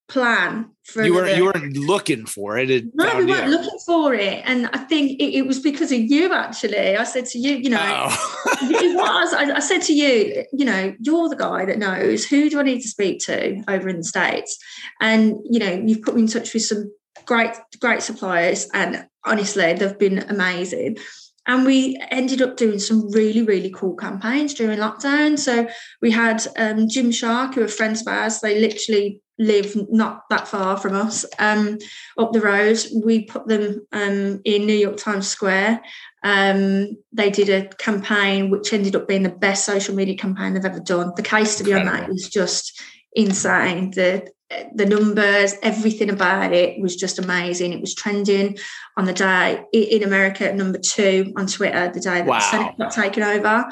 plan 0.07 0.69
for 0.83 1.03
You 1.03 1.15
weren't 1.15 1.35
you 1.37 1.45
weren't 1.45 1.75
looking 1.77 2.25
for 2.25 2.57
it. 2.57 2.69
It 2.69 2.85
no, 2.93 3.17
we 3.17 3.25
weren't 3.25 3.49
looking 3.49 3.79
for 3.85 4.13
it. 4.13 4.43
And 4.45 4.67
I 4.71 4.77
think 4.77 5.19
it, 5.19 5.37
it 5.37 5.47
was 5.47 5.59
because 5.59 5.91
of 5.91 5.99
you, 5.99 6.31
actually. 6.33 6.95
I 6.95 7.03
said 7.03 7.25
to 7.27 7.39
you, 7.39 7.55
you 7.55 7.69
know, 7.69 7.79
Oh. 7.81 8.45
it 8.61 8.95
was. 8.95 9.33
I, 9.33 9.55
I 9.55 9.59
said 9.59 9.81
to 9.83 9.93
you, 9.93 10.45
you 10.53 10.65
know, 10.65 10.93
you're 10.99 11.29
the 11.29 11.35
guy 11.35 11.65
that 11.65 11.79
knows 11.79 12.25
who 12.25 12.49
do 12.49 12.59
I 12.59 12.63
need 12.63 12.81
to 12.81 12.87
speak 12.87 13.19
to 13.25 13.63
over 13.67 13.89
in 13.89 13.97
the 13.97 14.03
States? 14.03 14.57
And, 15.01 15.35
you 15.49 15.59
know, 15.59 15.71
you've 15.71 16.03
put 16.03 16.15
me 16.15 16.21
in 16.21 16.27
touch 16.27 16.53
with 16.53 16.63
some 16.63 16.91
great, 17.25 17.51
great 17.79 18.03
suppliers. 18.03 18.67
And 18.73 19.07
honestly, 19.25 19.73
they've 19.73 19.97
been 19.97 20.19
amazing. 20.29 20.97
And 21.47 21.65
we 21.65 21.99
ended 22.09 22.41
up 22.41 22.57
doing 22.57 22.79
some 22.79 23.11
really, 23.11 23.43
really 23.43 23.69
cool 23.69 23.95
campaigns 23.95 24.53
during 24.53 24.79
lockdown. 24.79 25.37
So 25.37 25.67
we 26.01 26.11
had 26.11 26.45
um, 26.57 26.87
Gymshark, 26.87 27.53
who 27.53 27.63
are 27.63 27.67
friends 27.67 28.01
of 28.01 28.07
ours. 28.07 28.39
They 28.39 28.59
literally 28.59 29.21
live 29.37 29.75
not 29.91 30.23
that 30.29 30.47
far 30.47 30.77
from 30.77 30.95
us, 30.95 31.25
um, 31.39 31.77
up 32.17 32.31
the 32.31 32.41
road. 32.41 32.79
We 33.03 33.25
put 33.25 33.47
them 33.47 33.85
um, 33.91 34.41
in 34.45 34.65
New 34.65 34.73
York 34.73 34.97
Times 34.97 35.27
Square. 35.27 35.81
Um, 36.23 36.97
they 37.11 37.29
did 37.29 37.49
a 37.49 37.67
campaign 37.75 38.49
which 38.49 38.73
ended 38.73 38.95
up 38.95 39.07
being 39.07 39.23
the 39.23 39.29
best 39.29 39.65
social 39.65 39.93
media 39.93 40.17
campaign 40.17 40.53
they've 40.53 40.65
ever 40.65 40.79
done. 40.79 41.11
The 41.15 41.21
case 41.21 41.51
study 41.51 41.73
on 41.73 41.85
that 41.85 42.09
is 42.09 42.29
just 42.29 42.81
insane. 43.13 43.91
The 43.91 44.27
the 44.73 44.85
numbers, 44.85 45.55
everything 45.63 46.09
about 46.09 46.53
it 46.53 46.79
was 46.79 46.95
just 46.95 47.17
amazing. 47.17 47.73
It 47.73 47.81
was 47.81 47.95
trending 47.95 48.57
on 48.95 49.05
the 49.05 49.13
day 49.13 49.63
in 49.73 50.03
America 50.03 50.47
at 50.47 50.55
number 50.55 50.77
two 50.77 51.33
on 51.35 51.47
Twitter 51.47 51.91
the 51.91 51.99
day 51.99 52.21
that 52.21 52.27
Wow. 52.27 52.39
the 52.39 52.45
Senate 52.45 52.77
got 52.77 52.91
taken 52.91 53.23
over. 53.23 53.65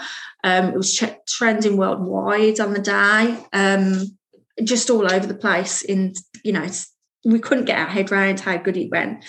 Um, 0.44 0.70
it 0.70 0.76
was 0.76 0.96
tre- 0.96 1.20
trending 1.28 1.78
worldwide 1.78 2.60
on 2.60 2.74
the 2.74 2.82
day, 2.82 3.38
um, 3.54 4.18
just 4.64 4.90
all 4.90 5.12
over 5.12 5.28
the 5.28 5.36
place. 5.36 5.84
In 5.84 6.14
you 6.44 6.52
know, 6.52 6.68
we 7.24 7.40
couldn't 7.40 7.66
get 7.66 7.78
our 7.80 7.88
head 7.88 8.12
around 8.12 8.40
how 8.40 8.58
good 8.58 8.76
it 8.78 8.90
went. 8.92 9.24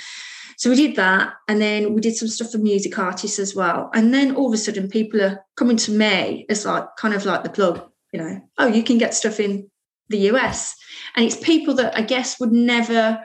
So 0.56 0.70
we 0.70 0.76
did 0.76 0.96
that, 0.96 1.34
and 1.46 1.60
then 1.60 1.94
we 1.94 2.00
did 2.00 2.16
some 2.16 2.28
stuff 2.28 2.52
for 2.52 2.58
music 2.58 2.98
artists 2.98 3.38
as 3.38 3.54
well. 3.54 3.90
And 3.92 4.14
then 4.14 4.34
all 4.34 4.48
of 4.48 4.54
a 4.54 4.56
sudden, 4.56 4.88
people 4.88 5.20
are 5.20 5.44
coming 5.56 5.76
to 5.78 5.90
me 5.92 6.46
as 6.48 6.64
like 6.64 6.84
kind 6.96 7.12
of 7.12 7.26
like 7.26 7.42
the 7.42 7.50
plug. 7.50 7.82
You 8.12 8.20
know, 8.20 8.40
oh, 8.58 8.66
you 8.68 8.82
can 8.82 8.96
get 8.96 9.12
stuff 9.14 9.40
in 9.40 9.70
the 10.08 10.18
US, 10.30 10.74
and 11.16 11.25
it's 11.25 11.37
people 11.37 11.75
that 11.75 11.97
I 11.97 12.02
guess 12.02 12.40
would 12.40 12.52
never 12.52 13.23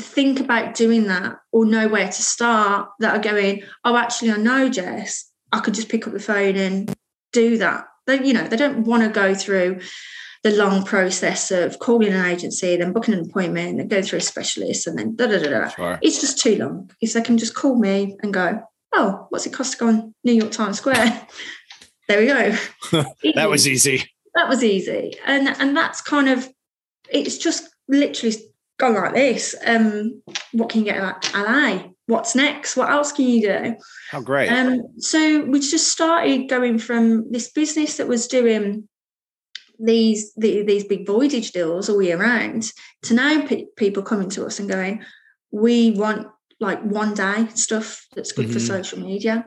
think 0.00 0.40
about 0.40 0.74
doing 0.74 1.06
that 1.06 1.36
or 1.52 1.64
know 1.64 1.88
where 1.88 2.06
to 2.06 2.22
start 2.22 2.88
that 3.00 3.16
are 3.16 3.22
going, 3.22 3.62
oh, 3.84 3.96
actually, 3.96 4.30
I 4.30 4.36
know 4.36 4.68
Jess, 4.68 5.30
I 5.52 5.60
could 5.60 5.74
just 5.74 5.88
pick 5.88 6.06
up 6.06 6.12
the 6.12 6.20
phone 6.20 6.56
and 6.56 6.94
do 7.32 7.58
that. 7.58 7.84
They, 8.06 8.24
you 8.24 8.32
know, 8.32 8.46
they 8.46 8.56
don't 8.56 8.84
want 8.84 9.02
to 9.02 9.08
go 9.08 9.34
through 9.34 9.80
the 10.44 10.50
long 10.52 10.84
process 10.84 11.50
of 11.50 11.78
calling 11.80 12.12
an 12.12 12.24
agency, 12.24 12.76
then 12.76 12.92
booking 12.92 13.14
an 13.14 13.28
appointment, 13.28 13.80
and 13.80 13.90
go 13.90 14.02
through 14.02 14.18
a 14.18 14.22
specialist, 14.22 14.86
and 14.86 14.98
then 14.98 15.16
da 15.16 15.26
da 15.26 15.38
da 15.42 15.50
da. 15.50 15.68
Sure. 15.68 15.98
It's 16.00 16.20
just 16.20 16.38
too 16.38 16.56
long. 16.56 16.90
If 17.00 17.12
they 17.12 17.22
can 17.22 17.38
just 17.38 17.54
call 17.54 17.76
me 17.76 18.16
and 18.22 18.32
go, 18.32 18.60
oh, 18.94 19.26
what's 19.30 19.46
it 19.46 19.52
cost 19.52 19.72
to 19.72 19.78
go 19.78 19.88
on 19.88 20.14
New 20.24 20.32
York 20.32 20.52
Times 20.52 20.78
Square? 20.78 21.26
there 22.08 22.20
we 22.20 22.26
go. 22.26 22.56
that 23.34 23.50
was 23.50 23.66
easy. 23.66 24.10
that 24.34 24.48
was 24.48 24.62
easy 24.62 25.14
and 25.26 25.48
and 25.48 25.76
that's 25.76 26.00
kind 26.00 26.28
of 26.28 26.48
it's 27.10 27.38
just 27.38 27.68
literally 27.88 28.36
gone 28.78 28.94
like 28.94 29.14
this. 29.14 29.54
Um, 29.66 30.22
what 30.52 30.70
can 30.70 30.80
you 30.80 30.86
get 30.86 30.98
at 30.98 31.30
LA? 31.34 31.88
What's 32.06 32.34
next? 32.34 32.76
What 32.76 32.90
else 32.90 33.12
can 33.12 33.26
you 33.26 33.42
do? 33.42 33.76
How 34.10 34.20
great. 34.20 34.48
Um, 34.48 34.82
so 34.98 35.44
we 35.44 35.60
just 35.60 35.88
started 35.88 36.48
going 36.48 36.78
from 36.78 37.30
this 37.30 37.50
business 37.50 37.98
that 37.98 38.08
was 38.08 38.26
doing 38.26 38.88
these 39.78 40.32
the, 40.34 40.62
these 40.62 40.84
big 40.84 41.06
voidage 41.06 41.52
deals 41.52 41.88
all 41.88 42.02
year 42.02 42.16
round 42.16 42.72
to 43.02 43.14
now 43.14 43.46
pe- 43.46 43.66
people 43.76 44.02
coming 44.02 44.30
to 44.30 44.44
us 44.44 44.58
and 44.58 44.68
going, 44.68 45.04
we 45.50 45.92
want 45.92 46.26
like 46.60 46.82
one 46.82 47.14
day 47.14 47.46
stuff 47.54 48.06
that's 48.14 48.32
good 48.32 48.46
mm-hmm. 48.46 48.54
for 48.54 48.60
social 48.60 48.98
media. 48.98 49.46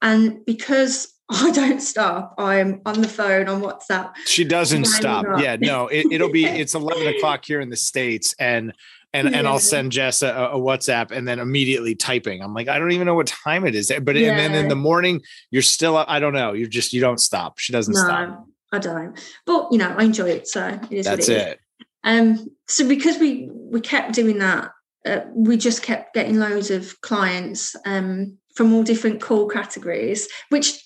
And 0.00 0.44
because 0.44 1.12
I 1.34 1.50
don't 1.50 1.80
stop. 1.80 2.34
I'm 2.36 2.82
on 2.84 3.00
the 3.00 3.08
phone 3.08 3.48
on 3.48 3.62
WhatsApp. 3.62 4.14
She 4.26 4.44
doesn't 4.44 4.84
stop. 4.84 5.24
Yeah, 5.38 5.56
no, 5.58 5.88
it, 5.88 6.20
will 6.20 6.30
be 6.30 6.44
it's 6.46 6.74
11 6.74 7.06
o'clock 7.06 7.44
here 7.44 7.60
in 7.60 7.70
the 7.70 7.76
states, 7.76 8.34
and 8.38 8.74
and 9.14 9.30
yeah. 9.30 9.38
and 9.38 9.48
I'll 9.48 9.58
send 9.58 9.92
Jess 9.92 10.22
a, 10.22 10.28
a, 10.28 10.58
WhatsApp 10.58 11.10
and 11.10 11.26
then 11.26 11.38
immediately 11.38 11.94
typing. 11.94 12.42
I'm 12.42 12.52
like, 12.52 12.68
I 12.68 12.78
don't 12.78 12.92
even 12.92 13.06
know 13.06 13.14
what 13.14 13.26
time 13.26 13.66
it 13.66 13.74
is. 13.74 13.92
But 14.02 14.16
yeah. 14.16 14.30
and 14.30 14.38
then 14.38 14.54
in 14.54 14.68
the 14.68 14.76
morning, 14.76 15.22
you're 15.50 15.62
still 15.62 15.96
up. 15.96 16.08
I 16.10 16.18
don't 16.18 16.34
know. 16.34 16.52
You're 16.52 16.68
just 16.68 16.92
you 16.92 17.00
don't 17.00 17.20
stop. 17.20 17.58
She 17.58 17.72
doesn't 17.72 17.94
no, 17.94 18.00
stop. 18.00 18.46
I 18.72 18.78
don't. 18.78 19.18
But 19.46 19.68
you 19.70 19.78
know, 19.78 19.94
I 19.96 20.04
enjoy 20.04 20.28
it. 20.28 20.48
So 20.48 20.66
it 20.66 20.92
is 20.92 21.06
That's 21.06 21.28
it, 21.30 21.36
it. 21.36 21.60
Um. 22.04 22.46
So 22.68 22.86
because 22.86 23.18
we 23.18 23.48
we 23.52 23.80
kept 23.80 24.12
doing 24.12 24.38
that, 24.38 24.70
uh, 25.06 25.20
we 25.34 25.56
just 25.56 25.82
kept 25.82 26.14
getting 26.14 26.38
loads 26.38 26.70
of 26.70 27.00
clients 27.00 27.74
um 27.86 28.36
from 28.54 28.74
all 28.74 28.82
different 28.82 29.22
call 29.22 29.48
categories, 29.48 30.28
which 30.50 30.82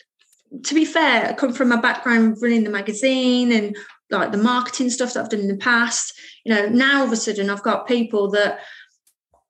to 0.64 0.74
be 0.74 0.84
fair, 0.84 1.26
I 1.26 1.32
come 1.32 1.52
from 1.52 1.72
a 1.72 1.80
background 1.80 2.38
running 2.40 2.64
the 2.64 2.70
magazine 2.70 3.52
and 3.52 3.76
like 4.10 4.32
the 4.32 4.38
marketing 4.38 4.90
stuff 4.90 5.14
that 5.14 5.24
I've 5.24 5.30
done 5.30 5.40
in 5.40 5.48
the 5.48 5.56
past. 5.56 6.12
You 6.44 6.54
know, 6.54 6.66
now 6.66 7.00
all 7.00 7.06
of 7.06 7.12
a 7.12 7.16
sudden 7.16 7.50
I've 7.50 7.62
got 7.62 7.88
people 7.88 8.30
that 8.30 8.60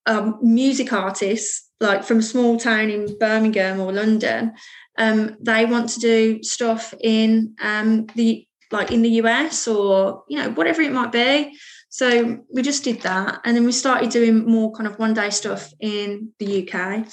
um, 0.06 0.38
music 0.40 0.92
artists, 0.92 1.68
like 1.80 2.04
from 2.04 2.18
a 2.18 2.22
small 2.22 2.58
town 2.58 2.90
in 2.90 3.18
Birmingham 3.18 3.80
or 3.80 3.92
London, 3.92 4.54
um, 4.98 5.36
they 5.40 5.66
want 5.66 5.90
to 5.90 6.00
do 6.00 6.42
stuff 6.42 6.94
in 7.00 7.54
um, 7.60 8.06
the 8.14 8.46
like 8.72 8.90
in 8.90 9.02
the 9.02 9.10
US 9.22 9.68
or 9.68 10.24
you 10.28 10.38
know 10.38 10.50
whatever 10.50 10.82
it 10.82 10.92
might 10.92 11.12
be. 11.12 11.56
So 11.88 12.40
we 12.52 12.62
just 12.62 12.84
did 12.84 13.02
that, 13.02 13.40
and 13.44 13.56
then 13.56 13.64
we 13.64 13.72
started 13.72 14.10
doing 14.10 14.44
more 14.44 14.72
kind 14.72 14.86
of 14.86 14.98
one 14.98 15.14
day 15.14 15.30
stuff 15.30 15.72
in 15.80 16.32
the 16.38 16.68
UK, 16.68 17.06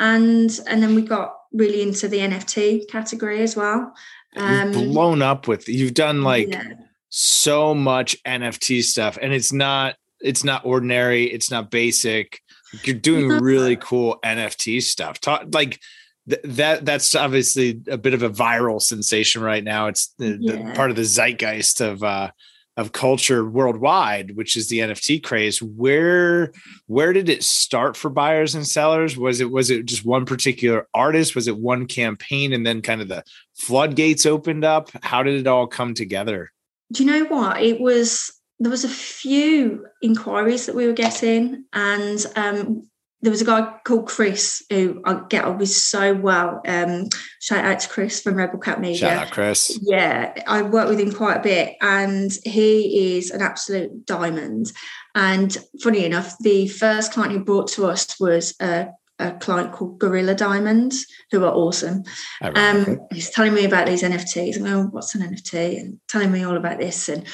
and 0.00 0.58
and 0.66 0.82
then 0.82 0.94
we 0.94 1.02
got 1.02 1.34
really 1.56 1.82
into 1.82 2.08
the 2.08 2.18
NFT 2.18 2.88
category 2.88 3.40
as 3.40 3.56
well. 3.56 3.94
Um, 4.36 4.72
you've 4.72 4.92
blown 4.92 5.22
up 5.22 5.48
with 5.48 5.68
you've 5.68 5.94
done 5.94 6.22
like 6.22 6.52
yeah. 6.52 6.72
so 7.08 7.74
much 7.74 8.22
NFT 8.24 8.82
stuff, 8.82 9.18
and 9.20 9.32
it's 9.32 9.52
not 9.52 9.96
it's 10.20 10.44
not 10.44 10.64
ordinary, 10.64 11.24
it's 11.24 11.50
not 11.50 11.70
basic. 11.70 12.40
You're 12.84 12.96
doing 12.96 13.28
really 13.28 13.76
cool 13.76 14.18
NFT 14.24 14.82
stuff. 14.82 15.20
Talk 15.20 15.46
like 15.52 15.80
that 16.26 16.84
that's 16.84 17.14
obviously 17.14 17.80
a 17.88 17.96
bit 17.96 18.14
of 18.14 18.22
a 18.22 18.30
viral 18.30 18.82
sensation 18.82 19.42
right 19.42 19.62
now. 19.62 19.86
It's 19.86 20.08
the, 20.18 20.38
yeah. 20.40 20.52
the 20.56 20.74
part 20.74 20.90
of 20.90 20.96
the 20.96 21.04
zeitgeist 21.04 21.80
of 21.80 22.02
uh, 22.02 22.30
of 22.76 22.92
culture 22.92 23.44
worldwide, 23.44 24.36
which 24.36 24.56
is 24.56 24.68
the 24.68 24.80
NFT 24.80 25.22
craze. 25.22 25.62
Where 25.62 26.52
where 26.86 27.12
did 27.12 27.28
it 27.28 27.42
start 27.42 27.96
for 27.96 28.10
buyers 28.10 28.54
and 28.54 28.66
sellers? 28.66 29.16
Was 29.16 29.40
it 29.40 29.50
was 29.50 29.70
it 29.70 29.86
just 29.86 30.04
one 30.04 30.26
particular 30.26 30.86
artist? 30.92 31.34
Was 31.34 31.48
it 31.48 31.56
one 31.56 31.86
campaign 31.86 32.52
and 32.52 32.66
then 32.66 32.82
kind 32.82 33.00
of 33.00 33.08
the 33.08 33.24
floodgates 33.54 34.26
opened 34.26 34.64
up? 34.64 34.90
How 35.02 35.22
did 35.22 35.40
it 35.40 35.46
all 35.46 35.66
come 35.66 35.94
together? 35.94 36.52
Do 36.92 37.04
you 37.04 37.10
know 37.10 37.24
what? 37.24 37.62
It 37.62 37.80
was 37.80 38.32
there 38.58 38.70
was 38.70 38.84
a 38.84 38.88
few 38.88 39.86
inquiries 40.02 40.66
that 40.66 40.74
we 40.74 40.86
were 40.86 40.92
getting, 40.92 41.64
and 41.72 42.24
um, 42.36 42.88
there 43.26 43.32
was 43.32 43.42
a 43.42 43.44
guy 43.44 43.68
called 43.82 44.06
Chris 44.06 44.62
who 44.70 45.02
I 45.04 45.20
get 45.28 45.44
on 45.44 45.58
with 45.58 45.70
so 45.70 46.14
well. 46.14 46.62
Um, 46.64 47.08
shout 47.40 47.64
out 47.64 47.80
to 47.80 47.88
Chris 47.88 48.20
from 48.20 48.36
Rebel 48.36 48.60
Cat 48.60 48.80
Media. 48.80 48.98
Shout 48.98 49.26
out, 49.26 49.32
Chris. 49.32 49.76
Yeah, 49.82 50.32
I 50.46 50.62
work 50.62 50.88
with 50.88 51.00
him 51.00 51.10
quite 51.10 51.38
a 51.38 51.42
bit, 51.42 51.74
and 51.80 52.30
he 52.44 53.16
is 53.16 53.32
an 53.32 53.42
absolute 53.42 54.06
diamond. 54.06 54.70
And 55.16 55.58
funny 55.82 56.04
enough, 56.04 56.38
the 56.38 56.68
first 56.68 57.14
client 57.14 57.32
he 57.32 57.38
brought 57.40 57.66
to 57.70 57.86
us 57.86 58.14
was 58.20 58.54
a 58.60 58.90
a 59.18 59.32
client 59.32 59.72
called 59.72 59.98
Gorilla 59.98 60.34
Diamonds, 60.34 61.06
who 61.30 61.44
are 61.44 61.52
awesome. 61.52 62.04
Um, 62.42 63.00
he's 63.12 63.30
telling 63.30 63.54
me 63.54 63.64
about 63.64 63.86
these 63.86 64.02
NFTs. 64.02 64.56
I'm 64.56 64.64
going, 64.64 64.90
what's 64.90 65.14
an 65.14 65.22
NFT? 65.22 65.80
And 65.80 65.98
telling 66.08 66.30
me 66.30 66.44
all 66.44 66.56
about 66.56 66.78
this. 66.78 67.08
And 67.08 67.24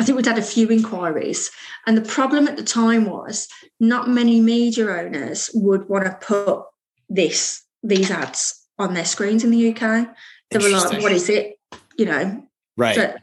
I 0.00 0.04
think 0.04 0.16
we'd 0.16 0.26
had 0.26 0.38
a 0.38 0.42
few 0.42 0.68
inquiries. 0.68 1.50
And 1.86 1.96
the 1.96 2.08
problem 2.08 2.48
at 2.48 2.56
the 2.56 2.64
time 2.64 3.06
was 3.06 3.48
not 3.78 4.08
many 4.08 4.40
media 4.40 4.88
owners 4.88 5.50
would 5.54 5.88
want 5.88 6.06
to 6.06 6.26
put 6.26 6.64
this, 7.08 7.62
these 7.82 8.10
ads 8.10 8.66
on 8.78 8.94
their 8.94 9.04
screens 9.04 9.44
in 9.44 9.50
the 9.50 9.70
UK. 9.70 10.08
They 10.50 10.58
were 10.58 10.70
like, 10.70 11.00
what 11.02 11.12
is 11.12 11.28
it? 11.28 11.58
You 11.96 12.06
know, 12.06 12.46
right. 12.76 12.96
So, 12.96 13.14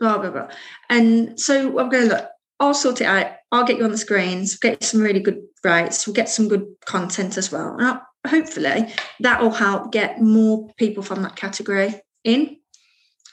blah, 0.00 0.18
blah, 0.18 0.30
blah. 0.30 0.48
And 0.88 1.38
so 1.38 1.78
I'm 1.78 1.88
going, 1.90 2.08
to 2.08 2.14
look, 2.14 2.28
I'll 2.58 2.74
sort 2.74 3.00
it 3.00 3.06
out. 3.06 3.32
I'll 3.52 3.64
get 3.64 3.76
you 3.76 3.84
on 3.84 3.92
the 3.92 3.98
screens, 3.98 4.58
get 4.58 4.82
some 4.82 5.00
really 5.00 5.20
good 5.20 5.42
rates, 5.62 6.06
we'll 6.06 6.14
get 6.14 6.30
some 6.30 6.48
good 6.48 6.66
content 6.86 7.36
as 7.36 7.52
well. 7.52 7.76
And 7.78 8.00
hopefully 8.26 8.92
that 9.20 9.40
will 9.40 9.50
help 9.50 9.92
get 9.92 10.20
more 10.20 10.70
people 10.78 11.02
from 11.02 11.22
that 11.22 11.36
category 11.36 12.00
in. 12.24 12.56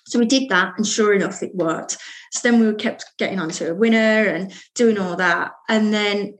So 0.07 0.19
we 0.19 0.25
did 0.25 0.49
that, 0.49 0.73
and 0.75 0.85
sure 0.85 1.13
enough, 1.13 1.43
it 1.43 1.55
worked. 1.55 1.97
So 2.31 2.49
then 2.49 2.59
we 2.59 2.73
kept 2.73 3.05
getting 3.17 3.39
onto 3.39 3.65
a 3.65 3.75
winner 3.75 4.27
and 4.27 4.51
doing 4.73 4.97
all 4.97 5.15
that, 5.17 5.51
and 5.69 5.93
then 5.93 6.37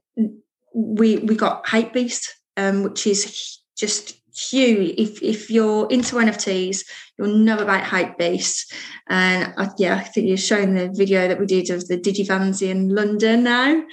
we 0.73 1.17
we 1.17 1.35
got 1.35 1.65
Hypebeast, 1.65 2.29
um, 2.57 2.83
which 2.83 3.05
is 3.05 3.61
just 3.77 4.18
huge. 4.39 4.95
If 4.97 5.21
if 5.21 5.49
you're 5.49 5.87
into 5.89 6.15
NFTs, 6.15 6.85
you'll 7.17 7.35
know 7.35 7.57
about 7.57 7.83
hype 7.83 8.17
Hypebeast. 8.17 8.73
And 9.07 9.53
uh, 9.57 9.69
yeah, 9.77 9.95
I 9.95 10.03
think 10.03 10.27
you're 10.27 10.37
showing 10.37 10.73
the 10.73 10.89
video 10.93 11.27
that 11.27 11.39
we 11.39 11.45
did 11.45 11.69
of 11.69 11.87
the 11.87 11.97
Digivans 11.97 12.61
in 12.61 12.89
London 12.89 13.43
now. 13.43 13.83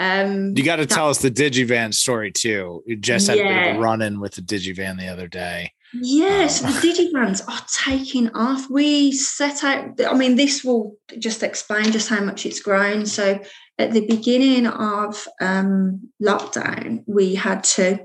Um, 0.00 0.56
you 0.56 0.62
got 0.62 0.76
to 0.76 0.86
tell 0.86 1.08
us 1.08 1.18
the 1.18 1.30
Digivan 1.30 1.92
story 1.92 2.30
too. 2.30 2.82
You 2.86 2.96
just 2.96 3.26
had 3.26 3.38
yeah. 3.38 3.44
a 3.44 3.48
bit 3.48 3.70
of 3.70 3.76
a 3.76 3.80
run 3.80 4.00
in 4.00 4.20
with 4.20 4.34
the 4.34 4.42
Digivan 4.42 4.98
the 4.98 5.08
other 5.08 5.26
day. 5.26 5.72
Yes, 5.94 6.62
um. 6.62 6.72
the 6.72 6.78
Digivans 6.78 7.42
are 7.48 7.66
taking 7.84 8.30
off. 8.30 8.68
We 8.70 9.12
set 9.12 9.64
out, 9.64 10.00
I 10.06 10.14
mean, 10.14 10.36
this 10.36 10.62
will 10.62 10.96
just 11.18 11.42
explain 11.42 11.90
just 11.92 12.08
how 12.08 12.20
much 12.20 12.46
it's 12.46 12.60
grown. 12.60 13.06
So 13.06 13.40
at 13.78 13.92
the 13.92 14.06
beginning 14.06 14.66
of 14.66 15.26
um, 15.40 16.10
lockdown, 16.22 17.04
we 17.06 17.34
had 17.34 17.64
two 17.64 17.98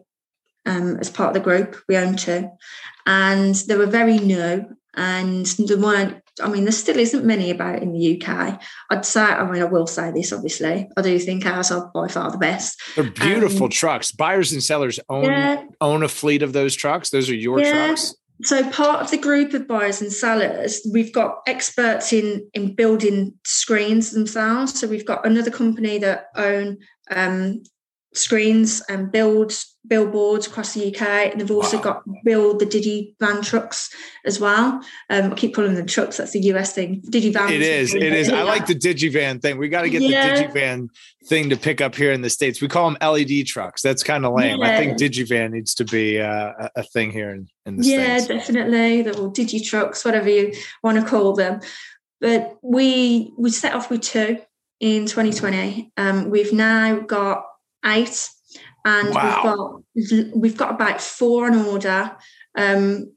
um, 0.65 0.97
as 0.97 1.09
part 1.09 1.29
of 1.29 1.33
the 1.33 1.39
group. 1.39 1.77
We 1.87 1.97
own 1.97 2.15
two, 2.15 2.49
and 3.05 3.55
they 3.55 3.75
were 3.75 3.85
very 3.85 4.17
new, 4.17 4.65
and 4.95 5.45
there 5.45 5.77
weren't. 5.77 6.21
I 6.41 6.49
mean, 6.49 6.63
there 6.63 6.71
still 6.71 6.97
isn't 6.97 7.25
many 7.25 7.51
about 7.51 7.83
in 7.83 7.93
the 7.93 8.21
UK. 8.21 8.59
I'd 8.89 9.05
say. 9.05 9.21
I 9.21 9.49
mean, 9.49 9.61
I 9.61 9.65
will 9.65 9.87
say 9.87 10.11
this. 10.11 10.33
Obviously, 10.33 10.89
I 10.97 11.01
do 11.01 11.19
think 11.19 11.45
ours 11.45 11.71
are 11.71 11.91
by 11.93 12.07
far 12.07 12.31
the 12.31 12.37
best. 12.37 12.81
They're 12.95 13.09
beautiful 13.09 13.65
um, 13.65 13.69
trucks. 13.69 14.11
Buyers 14.11 14.51
and 14.51 14.63
sellers 14.63 14.99
own 15.09 15.25
yeah. 15.25 15.63
own 15.81 16.03
a 16.03 16.07
fleet 16.07 16.43
of 16.43 16.53
those 16.53 16.75
trucks. 16.75 17.09
Those 17.09 17.29
are 17.29 17.35
your 17.35 17.59
yeah. 17.59 17.87
trucks 17.87 18.15
so 18.41 18.67
part 18.71 19.01
of 19.01 19.11
the 19.11 19.17
group 19.17 19.53
of 19.53 19.67
buyers 19.67 20.01
and 20.01 20.11
sellers 20.11 20.81
we've 20.91 21.13
got 21.13 21.41
experts 21.47 22.11
in 22.11 22.47
in 22.53 22.73
building 22.73 23.33
screens 23.45 24.11
themselves 24.11 24.79
so 24.79 24.87
we've 24.87 25.05
got 25.05 25.25
another 25.25 25.51
company 25.51 25.97
that 25.97 26.27
own 26.35 26.77
um, 27.11 27.61
screens 28.13 28.81
and 28.89 29.11
build 29.11 29.53
billboards 29.85 30.47
across 30.47 30.73
the 30.73 30.87
UK, 30.87 31.01
and 31.01 31.41
they've 31.41 31.51
also 31.51 31.77
wow. 31.77 31.83
got 31.83 32.03
build 32.23 32.59
the 32.59 32.65
Digi 32.65 33.15
van 33.19 33.41
trucks 33.41 33.89
as 34.25 34.39
well. 34.39 34.81
Um, 35.09 35.31
I 35.31 35.35
keep 35.35 35.53
calling 35.53 35.75
them 35.75 35.87
trucks. 35.87 36.17
That's 36.17 36.31
the 36.31 36.39
US 36.53 36.73
thing. 36.73 37.01
Digi 37.01 37.33
van. 37.33 37.51
It 37.51 37.61
is. 37.61 37.93
It 37.93 38.13
is. 38.13 38.29
I 38.29 38.43
like 38.43 38.65
the 38.65 38.75
Digivan 38.75 39.41
thing. 39.41 39.57
We 39.57 39.69
got 39.69 39.81
to 39.81 39.89
get 39.89 40.01
yeah. 40.01 40.35
the 40.35 40.43
Digivan 40.47 40.87
thing 41.25 41.49
to 41.49 41.57
pick 41.57 41.81
up 41.81 41.95
here 41.95 42.11
in 42.11 42.21
the 42.21 42.29
states. 42.29 42.61
We 42.61 42.67
call 42.67 42.89
them 42.89 42.97
LED 43.01 43.45
trucks. 43.45 43.81
That's 43.81 44.03
kind 44.03 44.25
of 44.25 44.33
lame. 44.33 44.59
Yeah. 44.59 44.67
I 44.67 44.77
think 44.77 44.97
Digivan 44.97 45.51
needs 45.51 45.73
to 45.75 45.85
be 45.85 46.19
uh, 46.19 46.51
a 46.75 46.83
thing 46.83 47.11
here 47.11 47.31
in, 47.31 47.47
in 47.65 47.77
the 47.77 47.85
yeah, 47.85 48.17
states. 48.17 48.29
Yeah, 48.29 48.37
definitely. 48.37 49.01
The 49.01 49.21
well, 49.21 49.31
Digi 49.31 49.65
trucks, 49.65 50.05
whatever 50.05 50.29
you 50.29 50.53
want 50.83 50.99
to 50.99 51.05
call 51.05 51.33
them. 51.33 51.59
But 52.21 52.57
we 52.61 53.33
we 53.37 53.49
set 53.49 53.73
off 53.73 53.89
with 53.89 54.01
two 54.01 54.39
in 54.79 55.05
2020. 55.05 55.91
Um, 55.97 56.29
we've 56.29 56.53
now 56.53 56.99
got 56.99 57.45
eight, 57.85 58.29
and 58.85 59.13
wow. 59.13 59.83
we've 59.95 60.09
got 60.09 60.35
we've 60.35 60.57
got 60.57 60.71
about 60.71 61.01
four 61.01 61.45
on 61.45 61.55
order. 61.55 62.15
Um, 62.57 63.13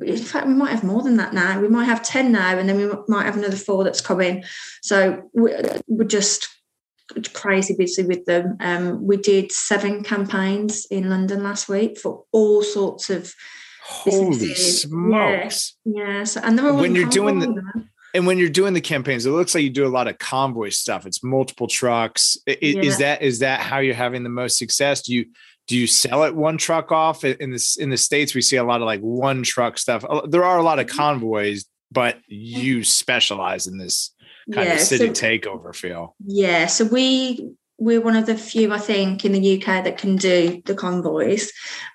in 0.00 0.18
fact, 0.18 0.46
we 0.46 0.54
might 0.54 0.70
have 0.70 0.82
more 0.82 1.02
than 1.02 1.16
that 1.18 1.32
now. 1.32 1.60
We 1.60 1.68
might 1.68 1.84
have 1.84 2.02
ten 2.02 2.32
now, 2.32 2.58
and 2.58 2.68
then 2.68 2.76
we 2.76 2.90
might 3.08 3.26
have 3.26 3.36
another 3.36 3.56
four 3.56 3.84
that's 3.84 4.00
coming. 4.00 4.44
So 4.82 5.30
we're, 5.32 5.80
we're 5.86 6.04
just 6.04 6.48
crazy 7.32 7.74
busy 7.76 8.02
with 8.02 8.24
them. 8.24 8.56
Um, 8.60 9.06
we 9.06 9.16
did 9.16 9.52
seven 9.52 10.02
campaigns 10.02 10.86
in 10.90 11.10
London 11.10 11.42
last 11.42 11.68
week 11.68 11.98
for 11.98 12.24
all 12.32 12.62
sorts 12.62 13.10
of 13.10 13.34
holy 13.84 14.54
smokes. 14.54 15.76
Yeah, 15.84 16.06
yeah. 16.06 16.24
So, 16.24 16.40
and 16.42 16.58
they're 16.58 16.70
all 16.70 16.76
when 16.76 16.94
you're 16.94 17.08
doing 17.08 17.38
the 17.40 17.62
And 18.14 18.26
when 18.26 18.38
you're 18.38 18.48
doing 18.50 18.74
the 18.74 18.80
campaigns, 18.80 19.24
it 19.26 19.30
looks 19.30 19.54
like 19.54 19.64
you 19.64 19.70
do 19.70 19.86
a 19.86 19.88
lot 19.88 20.08
of 20.08 20.18
convoy 20.18 20.68
stuff. 20.68 21.06
It's 21.06 21.22
multiple 21.24 21.66
trucks. 21.66 22.36
Is, 22.46 22.74
Yeah. 22.74 22.82
is 22.82 22.98
that 22.98 23.22
is 23.22 23.38
that 23.40 23.60
how 23.60 23.78
you're 23.78 23.94
having 23.94 24.22
the 24.22 24.28
most 24.28 24.58
success? 24.58 25.02
Do 25.02 25.14
you 25.14 25.26
do 25.68 25.76
you 25.78 25.86
sell 25.86 26.24
it 26.24 26.34
one 26.34 26.58
truck 26.58 26.90
off 26.92 27.24
in 27.24 27.50
this 27.52 27.76
in 27.76 27.90
the 27.90 27.96
states? 27.96 28.34
We 28.34 28.42
see 28.42 28.56
a 28.56 28.64
lot 28.64 28.80
of 28.80 28.86
like 28.86 29.00
one 29.00 29.42
truck 29.42 29.78
stuff. 29.78 30.04
There 30.28 30.44
are 30.44 30.58
a 30.58 30.62
lot 30.62 30.78
of 30.78 30.86
Mm-hmm. 30.86 30.96
convoys, 30.96 31.64
but 31.90 32.18
you 32.26 32.84
specialize 32.84 33.66
in 33.66 33.78
this 33.78 34.12
kind 34.52 34.68
of 34.72 34.80
city 34.80 35.08
takeover 35.10 35.74
feel. 35.74 36.16
Yeah, 36.26 36.66
so 36.66 36.84
we 36.84 37.48
we're 37.78 38.00
one 38.00 38.14
of 38.16 38.26
the 38.26 38.36
few, 38.36 38.72
I 38.72 38.78
think, 38.78 39.24
in 39.24 39.32
the 39.32 39.56
UK 39.56 39.82
that 39.84 39.98
can 39.98 40.14
do 40.16 40.62
the 40.66 40.74
convoys 40.74 41.50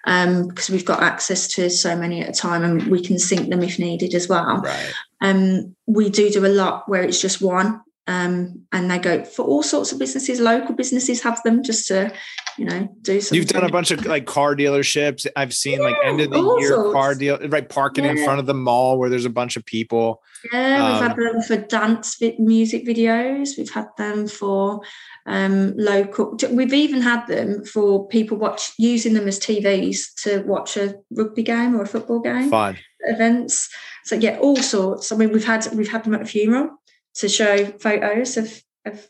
um, 0.06 0.48
because 0.50 0.70
we've 0.70 0.84
got 0.84 1.02
access 1.02 1.48
to 1.50 1.70
so 1.70 1.96
many 1.96 2.22
at 2.22 2.30
a 2.30 2.34
time, 2.34 2.64
and 2.64 2.88
we 2.88 3.02
can 3.02 3.18
sync 3.20 3.50
them 3.50 3.64
if 3.64 3.80
needed 3.80 4.14
as 4.14 4.28
well. 4.28 4.58
Right. 4.58 4.94
Um, 5.22 5.76
we 5.88 6.10
do 6.10 6.30
do 6.30 6.46
a 6.46 6.48
lot 6.48 6.88
where 6.88 7.04
it's 7.04 7.20
just 7.22 7.42
one, 7.42 7.82
um, 8.08 8.62
and 8.72 8.90
they 8.90 9.00
go 9.00 9.24
for 9.24 9.44
all 9.44 9.64
sorts 9.64 9.92
of 9.92 10.00
businesses. 10.00 10.40
Local 10.40 10.76
businesses 10.76 11.22
have 11.24 11.42
them 11.44 11.64
just 11.64 11.88
to, 11.88 12.14
you 12.58 12.66
know, 12.66 12.88
do 13.02 13.20
something. 13.20 13.36
You've 13.38 13.48
done 13.50 13.64
a 13.64 13.70
bunch 13.72 13.92
of 13.92 14.06
like 14.06 14.26
car 14.26 14.56
dealerships. 14.56 15.26
I've 15.36 15.54
seen 15.54 15.80
like 15.80 15.96
end 16.06 16.22
of 16.22 16.30
the 16.30 16.58
year 16.60 16.92
car 16.92 17.16
deal, 17.16 17.38
right? 17.50 17.68
Parking 17.68 18.06
in 18.06 18.24
front 18.24 18.40
of 18.40 18.46
the 18.46 18.54
mall 18.54 18.98
where 19.00 19.10
there's 19.10 19.26
a 19.26 19.30
bunch 19.30 19.58
of 19.58 19.66
people. 19.66 20.22
Yeah, 20.54 20.94
we've 20.94 21.02
Um, 21.02 21.08
had 21.10 21.18
them 21.18 21.42
for 21.42 21.58
dance 21.58 22.16
vi- 22.20 22.36
music 22.40 22.86
videos. 22.86 23.58
We've 23.58 23.72
had 23.72 23.88
them 23.98 24.28
for 24.28 24.82
um, 25.26 25.74
local. 25.76 26.38
We've 26.52 26.74
even 26.74 27.02
had 27.02 27.26
them 27.28 27.66
for 27.66 28.08
people 28.08 28.38
watch 28.38 28.72
using 28.78 29.14
them 29.16 29.28
as 29.28 29.40
TVs 29.40 30.14
to 30.24 30.44
watch 30.44 30.78
a 30.78 30.96
rugby 31.12 31.44
game 31.44 31.76
or 31.76 31.82
a 31.82 31.88
football 31.88 32.20
game 32.20 32.50
Fun. 32.52 32.78
events. 33.02 33.70
So 34.08 34.16
yeah, 34.16 34.38
all 34.40 34.56
sorts. 34.56 35.12
I 35.12 35.18
mean, 35.18 35.32
we've 35.34 35.46
had 35.46 35.68
we've 35.74 35.92
had 35.92 36.04
them 36.06 36.16
at 36.16 36.22
a 36.22 36.26
funeral 36.26 36.70
to 37.16 37.28
show 37.30 37.66
photos 37.66 38.38
of. 38.38 38.64
of 38.86 39.10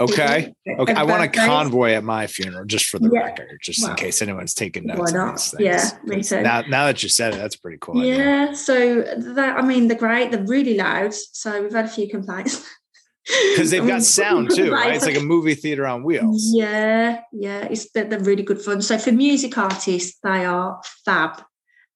Okay. 0.00 0.52
people, 0.66 0.82
Okay. 0.82 0.92
of 0.92 0.98
I 0.98 1.04
want 1.04 1.22
a 1.22 1.28
convoy 1.28 1.92
at 1.92 2.02
my 2.02 2.26
funeral, 2.26 2.64
just 2.66 2.86
for 2.86 2.98
the 2.98 3.08
Yeah. 3.12 3.20
record, 3.26 3.60
just 3.62 3.86
in 3.86 3.94
case 3.94 4.20
anyone's 4.22 4.52
taking 4.52 4.86
notes. 4.86 5.12
on 5.12 5.18
not? 5.28 5.54
Yeah, 5.60 5.88
me 6.02 6.20
too. 6.20 6.42
Now, 6.42 6.62
now 6.62 6.86
that 6.86 7.00
you 7.04 7.08
said 7.08 7.32
it, 7.32 7.36
that's 7.36 7.54
pretty 7.54 7.78
cool. 7.80 8.00
idea. 8.00 8.16
Yeah, 8.18 8.52
so 8.54 9.02
that 9.36 9.56
I 9.56 9.62
mean, 9.62 9.86
they're 9.86 9.96
great. 9.96 10.32
They're 10.32 10.42
really 10.44 10.76
loud. 10.76 11.14
So 11.14 11.62
we've 11.62 11.72
had 11.72 11.84
a 11.84 11.88
few 11.88 12.08
complaints 12.08 12.60
Because 13.52 13.70
they've 13.70 13.86
got 13.94 14.02
sound 14.02 14.50
too, 14.54 14.72
right? 14.72 14.94
It's 14.96 15.06
like 15.06 15.16
a 15.16 15.20
movie 15.20 15.54
theater 15.54 15.86
on 15.86 16.02
wheels. 16.02 16.50
Yeah, 16.52 17.20
yeah, 17.32 17.60
it's 17.70 17.88
they're, 17.92 18.04
they're 18.04 18.18
really 18.18 18.42
good 18.42 18.60
fun. 18.60 18.82
So 18.82 18.98
for 18.98 19.12
music 19.12 19.56
artists, 19.56 20.18
they 20.24 20.44
are 20.44 20.80
fab, 21.04 21.40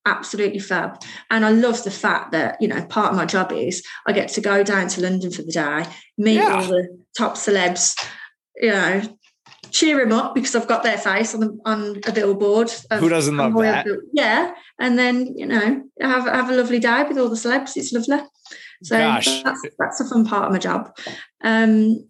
absolutely 0.09 0.59
fab. 0.61 1.01
And 1.31 1.45
I 1.45 1.51
love 1.51 1.85
the 1.85 1.91
fact 1.91 2.33
that 2.33 2.57
you 2.61 2.69
know 2.69 2.85
part 2.87 3.11
of 3.11 3.17
my 3.17 3.27
job 3.27 3.53
is 3.53 3.83
I 4.07 4.13
get 4.13 4.29
to 4.31 4.41
go 4.41 4.63
down 4.65 4.89
to 4.89 5.01
London 5.03 5.31
for 5.31 5.43
the 5.43 5.53
day, 5.53 5.85
meet 6.17 6.37
Yeah. 6.37 6.55
all 6.57 6.67
the 6.67 6.83
top 7.17 7.35
celebs, 7.37 7.95
you 8.57 8.71
know, 8.71 9.03
cheer 9.71 9.99
them 9.99 10.13
up 10.13 10.35
because 10.35 10.55
I've 10.57 10.69
got 10.69 10.83
their 10.83 10.99
face 10.99 11.35
on 11.35 11.41
the, 11.41 11.59
on 11.65 12.01
a 12.07 12.13
billboard. 12.13 12.71
of- 12.91 13.01
Who 13.01 13.09
doesn't 13.09 13.37
love 13.37 13.55
that? 13.59 13.87
Yeah, 14.13 14.53
and 14.79 14.99
then 14.99 15.35
you 15.37 15.47
know 15.47 15.83
have 16.01 16.25
have 16.27 16.51
a 16.51 16.57
lovely 16.57 16.79
day 16.79 17.05
with 17.05 17.19
all 17.19 17.29
the 17.29 17.37
celebs. 17.37 17.77
It's 17.77 17.93
lovely. 17.93 18.21
So 18.83 18.97
Gosh. 18.99 19.43
that's 19.43 19.63
that's 19.79 20.01
a 20.01 20.05
fun 20.09 20.25
part 20.25 20.47
of 20.47 20.53
my 20.53 20.59
job. 20.59 20.97
Um, 21.43 22.09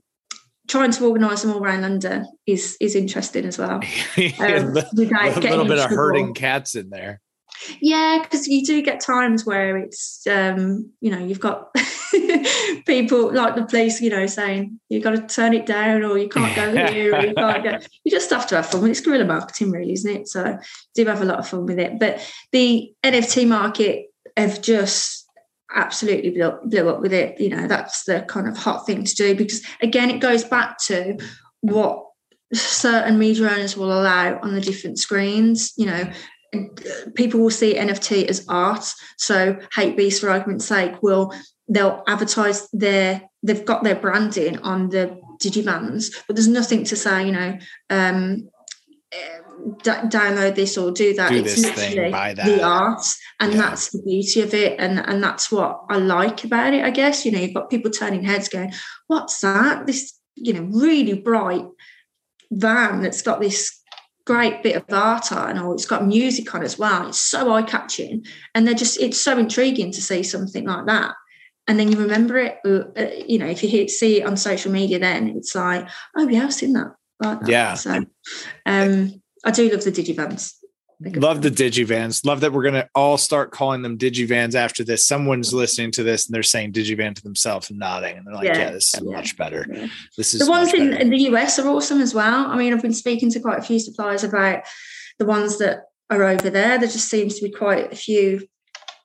trying 0.68 0.90
to 0.92 1.06
organise 1.06 1.40
them 1.42 1.52
all 1.52 1.64
around 1.64 1.80
London 1.82 2.26
is 2.46 2.76
is 2.80 2.94
interesting 2.94 3.46
as 3.46 3.58
well. 3.58 3.80
a 4.18 4.26
Um, 4.38 4.74
getting 4.96 5.42
little 5.50 5.64
bit 5.64 5.78
of 5.78 5.90
herding 5.90 6.34
cats 6.34 6.74
in 6.74 6.90
there. 6.90 7.20
Yeah, 7.80 8.20
because 8.22 8.46
you 8.46 8.64
do 8.64 8.82
get 8.82 9.00
times 9.00 9.44
where 9.44 9.76
it's 9.76 10.26
um, 10.26 10.90
you 11.00 11.10
know 11.10 11.18
you've 11.18 11.40
got 11.40 11.74
people 12.86 13.32
like 13.32 13.54
the 13.54 13.66
police, 13.68 14.00
you 14.00 14.10
know, 14.10 14.26
saying 14.26 14.80
you've 14.88 15.02
got 15.02 15.10
to 15.10 15.26
turn 15.26 15.54
it 15.54 15.66
down 15.66 16.02
or 16.02 16.18
you 16.18 16.28
can't 16.28 16.54
go 16.54 16.86
here 16.92 17.14
or 17.14 17.24
you 17.24 17.34
can't 17.34 17.64
go. 17.64 17.78
You 18.04 18.10
just 18.10 18.30
have 18.30 18.46
to 18.48 18.56
have 18.56 18.66
fun. 18.66 18.88
It's 18.88 19.00
guerrilla 19.00 19.24
marketing, 19.24 19.70
really, 19.70 19.92
isn't 19.92 20.10
it? 20.10 20.28
So 20.28 20.58
do 20.94 21.04
have 21.06 21.22
a 21.22 21.26
lot 21.26 21.38
of 21.38 21.48
fun 21.48 21.66
with 21.66 21.78
it. 21.78 21.98
But 21.98 22.20
the 22.52 22.92
NFT 23.04 23.46
market 23.46 24.06
have 24.36 24.62
just 24.62 25.26
absolutely 25.74 26.30
blew, 26.30 26.58
blew 26.64 26.88
up 26.88 27.00
with 27.00 27.12
it. 27.12 27.40
You 27.40 27.50
know, 27.50 27.66
that's 27.66 28.04
the 28.04 28.22
kind 28.22 28.48
of 28.48 28.56
hot 28.56 28.86
thing 28.86 29.04
to 29.04 29.14
do 29.14 29.34
because 29.34 29.64
again, 29.82 30.10
it 30.10 30.20
goes 30.20 30.44
back 30.44 30.78
to 30.86 31.18
what 31.60 32.04
certain 32.52 33.18
media 33.18 33.48
owners 33.48 33.76
will 33.76 33.92
allow 33.92 34.38
on 34.40 34.54
the 34.54 34.60
different 34.60 34.98
screens. 34.98 35.72
You 35.76 35.86
know, 35.86 36.10
people 37.14 37.40
will 37.40 37.50
see 37.50 37.74
NFT 37.74 38.26
as 38.26 38.44
art. 38.48 38.84
So 39.16 39.54
Hypebeast, 39.74 40.20
for 40.20 40.30
argument's 40.30 40.64
sake, 40.66 41.02
will 41.02 41.32
they'll 41.68 42.02
advertise 42.06 42.68
their 42.72 43.22
they've 43.42 43.64
got 43.64 43.84
their 43.84 43.94
branding 43.96 44.58
on 44.60 44.88
the 44.88 45.20
digivans, 45.42 46.10
but 46.26 46.34
there's 46.34 46.48
nothing 46.48 46.84
to 46.84 46.96
say, 46.96 47.26
you 47.26 47.32
know, 47.32 47.58
um, 47.90 48.48
eh, 49.12 49.38
d- 49.82 49.90
download 50.08 50.54
this 50.56 50.76
or 50.76 50.90
do 50.90 51.14
that. 51.14 51.30
Do 51.30 51.36
it's 51.36 51.54
this 51.54 51.70
thing, 51.70 51.90
literally 51.90 52.10
buy 52.12 52.34
that. 52.34 52.46
the 52.46 52.62
art, 52.62 53.04
and 53.40 53.52
Yeah. 53.52 53.58
that's 53.60 53.90
the 53.90 54.02
beauty 54.02 54.40
of 54.40 54.54
it, 54.54 54.76
and 54.80 54.98
and 54.98 55.22
that's 55.22 55.52
what 55.52 55.82
I 55.90 55.98
like 55.98 56.44
about 56.44 56.74
it. 56.74 56.84
I 56.84 56.90
guess 56.90 57.24
you 57.24 57.30
know 57.32 57.38
you've 57.38 57.54
got 57.54 57.70
people 57.70 57.90
turning 57.90 58.24
heads, 58.24 58.48
going, 58.48 58.72
"What's 59.06 59.40
that?" 59.40 59.86
This 59.86 60.14
you 60.34 60.52
know 60.54 60.62
really 60.62 61.14
bright 61.14 61.66
van 62.50 63.02
that's 63.02 63.22
got 63.22 63.40
this 63.40 63.77
great 64.28 64.62
bit 64.62 64.76
of 64.76 64.84
art 64.92 65.32
on 65.32 65.58
or 65.58 65.72
it's 65.72 65.86
got 65.86 66.06
music 66.06 66.54
on 66.54 66.62
as 66.62 66.78
well 66.78 67.08
it's 67.08 67.18
so 67.18 67.50
eye-catching 67.50 68.22
and 68.54 68.66
they're 68.66 68.74
just 68.74 69.00
it's 69.00 69.18
so 69.18 69.38
intriguing 69.38 69.90
to 69.90 70.02
see 70.02 70.22
something 70.22 70.66
like 70.66 70.84
that 70.84 71.14
and 71.66 71.80
then 71.80 71.90
you 71.90 71.98
remember 71.98 72.36
it 72.36 72.58
uh, 72.66 73.06
you 73.26 73.38
know 73.38 73.46
if 73.46 73.62
you 73.62 73.70
hear, 73.70 73.88
see 73.88 74.20
it 74.20 74.26
on 74.26 74.36
social 74.36 74.70
media 74.70 74.98
then 74.98 75.28
it's 75.28 75.54
like 75.54 75.88
oh 76.14 76.28
yeah 76.28 76.44
i've 76.44 76.52
seen 76.52 76.74
that 76.74 76.94
like 77.22 77.40
that. 77.40 77.48
Yeah. 77.48 77.72
so 77.72 78.04
um 78.66 79.22
i 79.46 79.50
do 79.50 79.70
love 79.70 79.82
the 79.82 79.90
digivans 79.90 80.52
Love 81.00 81.42
the 81.42 81.50
digivans. 81.50 82.26
Love 82.26 82.40
that 82.40 82.52
we're 82.52 82.64
gonna 82.64 82.88
all 82.94 83.16
start 83.16 83.52
calling 83.52 83.82
them 83.82 83.96
digivans 83.96 84.54
after 84.56 84.82
this. 84.82 85.06
Someone's 85.06 85.54
listening 85.54 85.92
to 85.92 86.02
this 86.02 86.26
and 86.26 86.34
they're 86.34 86.42
saying 86.42 86.72
digivan 86.72 87.14
to 87.14 87.22
themselves 87.22 87.70
and 87.70 87.78
nodding, 87.78 88.16
and 88.16 88.26
they're 88.26 88.34
like, 88.34 88.46
"Yeah, 88.46 88.58
Yeah, 88.58 88.70
this 88.72 88.94
is 88.94 89.02
yeah. 89.04 89.10
much 89.16 89.36
better. 89.36 89.64
Yeah. 89.72 89.86
This 90.16 90.34
is 90.34 90.40
the 90.40 90.50
ones 90.50 90.74
in, 90.74 90.92
in 90.94 91.10
the 91.10 91.18
US 91.34 91.58
are 91.60 91.68
awesome 91.68 92.00
as 92.00 92.14
well. 92.14 92.46
I 92.46 92.56
mean, 92.56 92.72
I've 92.72 92.82
been 92.82 92.92
speaking 92.94 93.30
to 93.30 93.40
quite 93.40 93.58
a 93.58 93.62
few 93.62 93.78
suppliers 93.78 94.24
about 94.24 94.62
the 95.20 95.24
ones 95.26 95.58
that 95.58 95.84
are 96.10 96.24
over 96.24 96.50
there. 96.50 96.78
There 96.78 96.88
just 96.88 97.08
seems 97.08 97.38
to 97.38 97.44
be 97.44 97.50
quite 97.52 97.92
a 97.92 97.96
few 97.96 98.48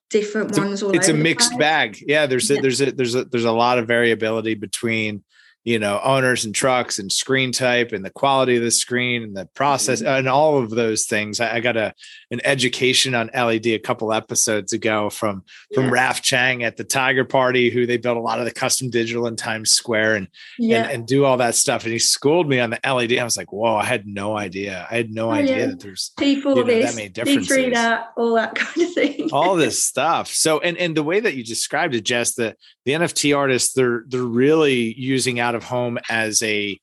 different 0.10 0.50
It's 0.50 0.58
a- 0.58 0.62
ones 0.62 0.84
all 0.84 0.96
it's 0.96 1.10
a 1.10 1.14
mixed 1.14 1.58
bag. 1.60 2.04
Yeah, 2.08 2.26
there's 2.26 2.50
a, 2.50 2.56
there's 2.60 2.82
a 2.82 2.92
there's 2.92 3.14
a 3.14 3.26
there's 3.26 3.46
a 3.46 3.52
lot 3.52 3.78
of 3.78 3.88
variability 3.88 4.56
between 4.56 5.24
you 5.64 5.80
know 5.80 6.00
owners 6.04 6.44
and 6.46 6.54
trucks 6.54 7.00
and 7.00 7.12
screen 7.12 7.52
type 7.52 7.92
and 7.94 8.04
the 8.04 8.10
quality 8.10 8.58
of 8.58 8.64
the 8.64 8.72
screen 8.72 9.24
and 9.24 9.36
the 9.38 9.46
process 9.54 10.02
Mm-hmm. 10.02 10.08
and 10.20 10.28
all 10.30 10.58
of 10.58 10.70
those 10.72 11.06
things. 11.06 11.40
I, 11.40 11.56
I 11.56 11.60
got 11.60 11.78
a 11.78 11.94
an 12.32 12.42
education 12.44 13.14
on 13.16 13.30
LED 13.34 13.68
a 13.68 13.80
couple 13.80 14.12
episodes 14.12 14.74
ago 14.74 15.10
from 15.10 15.44
from 15.74 15.86
Yeah. 15.86 15.92
Raf 15.92 16.22
Chang 16.22 16.64
at 16.64 16.78
the 16.78 16.84
Tiger 16.84 17.24
Party, 17.26 17.70
who 17.70 17.86
they 17.86 17.98
built 17.98 18.18
a 18.18 18.22
lot 18.22 18.40
of 18.40 18.46
the 18.46 18.52
custom 18.52 18.90
digital 18.90 19.28
in 19.28 19.36
Times 19.36 19.72
Square 19.72 20.16
and 20.16 20.28
Yeah. 20.60 20.84
and, 20.84 20.92
and 20.92 21.08
do 21.08 21.26
all 21.26 21.38
that 21.38 21.56
stuff. 21.56 21.84
And 21.84 21.94
he 21.94 22.00
schooled 22.00 22.50
me 22.50 22.60
on 22.60 22.72
the 22.72 22.80
LED. 22.84 23.18
I 23.18 23.24
was 23.24 23.38
like, 23.38 23.52
whoa, 23.54 23.76
I 23.76 23.86
had 23.86 24.06
no 24.08 24.36
idea. 24.38 24.88
I 24.90 24.96
had 24.98 25.12
no 25.12 25.30
Oh, 25.30 25.32
idea 25.32 25.58
yeah. 25.60 25.66
that 25.68 25.80
there's 25.80 26.12
people 26.18 26.56
you 26.58 26.64
know, 26.64 26.68
that 26.68 26.82
this, 26.82 26.96
made 26.96 27.14
D3 27.14 27.24
differences. 27.26 27.74
that, 27.74 28.08
all 28.18 28.36
that 28.36 28.56
kind 28.56 28.88
of 28.88 28.94
thing. 28.94 29.30
all 29.32 29.56
this 29.56 29.84
stuff. 29.84 30.28
So 30.28 30.60
and 30.60 30.78
and 30.78 30.96
the 30.98 31.04
way 31.04 31.20
that 31.20 31.36
you 31.36 31.44
described 31.44 31.96
it, 31.96 32.02
Jess, 32.04 32.34
the 32.36 32.56
the 32.86 32.92
NFT 32.94 33.36
artists, 33.38 33.74
they're 33.74 34.04
they're 34.08 34.22
really 34.24 34.94
using 35.00 35.40
out 35.40 35.53
of 35.56 35.64
home 35.66 35.98
as 36.10 36.42
a 36.44 36.80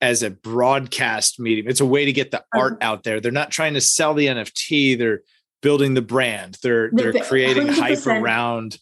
as 0.00 0.22
a 0.22 0.30
broadcast 0.30 1.40
medium. 1.40 1.68
It's 1.68 1.80
a 1.80 1.86
way 1.86 2.04
to 2.04 2.12
get 2.12 2.30
the 2.30 2.40
Uh-huh. 2.40 2.60
art 2.60 2.78
out 2.82 3.04
there. 3.04 3.20
They're 3.20 3.32
not 3.32 3.50
trying 3.50 3.74
to 3.74 3.80
sell 3.80 4.12
the 4.14 4.26
NFT. 4.28 4.94
They're 4.98 5.22
building 5.62 5.94
the 5.94 6.02
brand. 6.02 6.58
They're 6.62 6.90
they're 6.92 7.12
creating 7.24 7.68
hype 7.68 7.98
100%. 7.98 8.22
around 8.22 8.78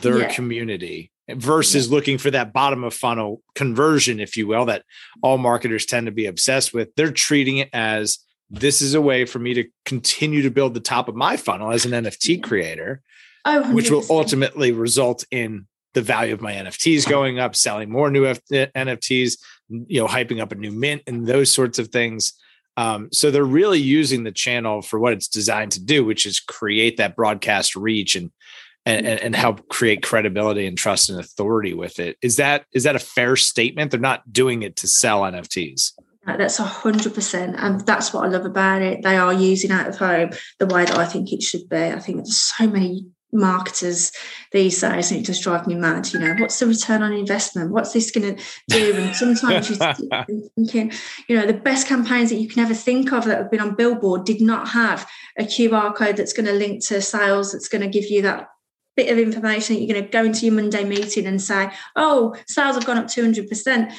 their 0.00 0.20
Yeah. 0.20 0.32
community 0.32 1.10
versus 1.28 1.90
looking 1.90 2.16
for 2.18 2.30
that 2.30 2.52
bottom 2.52 2.84
of 2.84 2.94
funnel 2.94 3.42
conversion, 3.54 4.18
if 4.20 4.36
you 4.36 4.46
will, 4.46 4.64
that 4.66 4.84
all 5.22 5.36
marketers 5.38 5.84
tend 5.84 6.06
to 6.06 6.12
be 6.12 6.26
obsessed 6.26 6.72
with. 6.72 6.88
They're 6.96 7.10
treating 7.12 7.58
it 7.58 7.68
as 7.72 8.18
this 8.48 8.80
is 8.82 8.94
a 8.94 9.00
way 9.00 9.24
for 9.24 9.38
me 9.38 9.54
to 9.54 9.64
continue 9.84 10.42
to 10.42 10.50
build 10.50 10.74
the 10.74 10.80
top 10.80 11.08
of 11.08 11.14
my 11.14 11.36
funnel 11.36 11.70
as 11.72 11.84
an 11.84 11.92
NFT 11.92 12.38
creator, 12.42 13.02
Oh, 13.44 13.72
which 13.74 13.90
will 13.90 14.04
ultimately 14.10 14.72
result 14.72 15.24
in 15.30 15.66
the 15.94 16.02
value 16.02 16.34
of 16.34 16.40
my 16.40 16.52
NFTs 16.52 17.08
going 17.08 17.38
up, 17.38 17.54
selling 17.54 17.90
more 17.90 18.10
new 18.10 18.26
F- 18.26 18.40
NFTs, 18.50 19.38
you 19.68 20.00
know, 20.00 20.06
hyping 20.06 20.40
up 20.40 20.52
a 20.52 20.54
new 20.54 20.72
mint 20.72 21.02
and 21.06 21.26
those 21.26 21.50
sorts 21.50 21.78
of 21.78 21.88
things. 21.88 22.34
Um, 22.76 23.08
so 23.12 23.30
they're 23.30 23.44
really 23.44 23.80
using 23.80 24.24
the 24.24 24.32
channel 24.32 24.80
for 24.80 24.98
what 24.98 25.12
it's 25.12 25.28
designed 25.28 25.72
to 25.72 25.84
do, 25.84 26.04
which 26.04 26.24
is 26.24 26.40
create 26.40 26.96
that 26.96 27.16
broadcast 27.16 27.76
reach 27.76 28.16
and 28.16 28.30
and, 28.84 29.06
and, 29.06 29.36
help 29.36 29.68
create 29.68 30.02
credibility 30.02 30.66
and 30.66 30.76
trust 30.76 31.08
and 31.08 31.20
authority 31.20 31.72
with 31.72 32.00
it. 32.00 32.16
Is 32.20 32.34
that 32.36 32.64
is 32.72 32.82
that 32.82 32.96
a 32.96 32.98
fair 32.98 33.36
statement? 33.36 33.92
They're 33.92 34.00
not 34.00 34.32
doing 34.32 34.62
it 34.62 34.74
to 34.76 34.88
sell 34.88 35.22
NFTs. 35.22 35.92
That's 36.26 36.58
a 36.58 36.64
hundred 36.64 37.14
percent, 37.14 37.56
and 37.58 37.86
that's 37.86 38.12
what 38.12 38.24
I 38.24 38.28
love 38.28 38.44
about 38.44 38.82
it. 38.82 39.02
They 39.02 39.16
are 39.16 39.32
using 39.32 39.70
out 39.70 39.88
of 39.88 39.98
home 39.98 40.30
the 40.58 40.66
way 40.66 40.84
that 40.84 40.96
I 40.96 41.04
think 41.04 41.32
it 41.32 41.42
should 41.42 41.68
be. 41.68 41.76
I 41.76 41.98
think 42.00 42.18
there's 42.18 42.36
so 42.36 42.66
many 42.66 43.06
marketers 43.32 44.12
these 44.52 44.78
days 44.80 45.10
and 45.10 45.20
it 45.20 45.24
just 45.24 45.42
drives 45.42 45.66
me 45.66 45.74
mad 45.74 46.12
you 46.12 46.20
know 46.20 46.34
what's 46.38 46.58
the 46.58 46.66
return 46.66 47.02
on 47.02 47.12
investment? 47.12 47.70
What's 47.70 47.92
this 47.92 48.10
going 48.10 48.36
to 48.36 48.42
do? 48.68 48.94
And 48.94 49.14
sometimes 49.16 49.70
you're 49.70 49.94
thinking 50.56 50.92
you 51.28 51.36
know 51.36 51.46
the 51.46 51.54
best 51.54 51.86
campaigns 51.86 52.30
that 52.30 52.36
you 52.36 52.48
can 52.48 52.62
ever 52.62 52.74
think 52.74 53.12
of 53.12 53.24
that 53.24 53.38
have 53.38 53.50
been 53.50 53.60
on 53.60 53.74
billboard 53.74 54.24
did 54.24 54.40
not 54.40 54.68
have 54.68 55.08
a 55.38 55.44
qr 55.44 55.94
code 55.94 56.16
that's 56.16 56.32
going 56.32 56.46
to 56.46 56.52
link 56.52 56.84
to 56.86 57.00
sales 57.00 57.52
that's 57.52 57.68
going 57.68 57.82
to 57.82 57.88
give 57.88 58.10
you 58.10 58.22
that 58.22 58.48
bit 58.96 59.10
of 59.10 59.18
information 59.18 59.74
that 59.74 59.82
you're 59.82 59.94
going 59.94 60.04
to 60.04 60.10
go 60.10 60.24
into 60.24 60.44
your 60.44 60.54
monday 60.54 60.84
meeting 60.84 61.26
and 61.26 61.40
say 61.40 61.70
oh 61.96 62.34
sales 62.46 62.74
have 62.74 62.84
gone 62.84 62.98
up 62.98 63.06
200% 63.06 63.92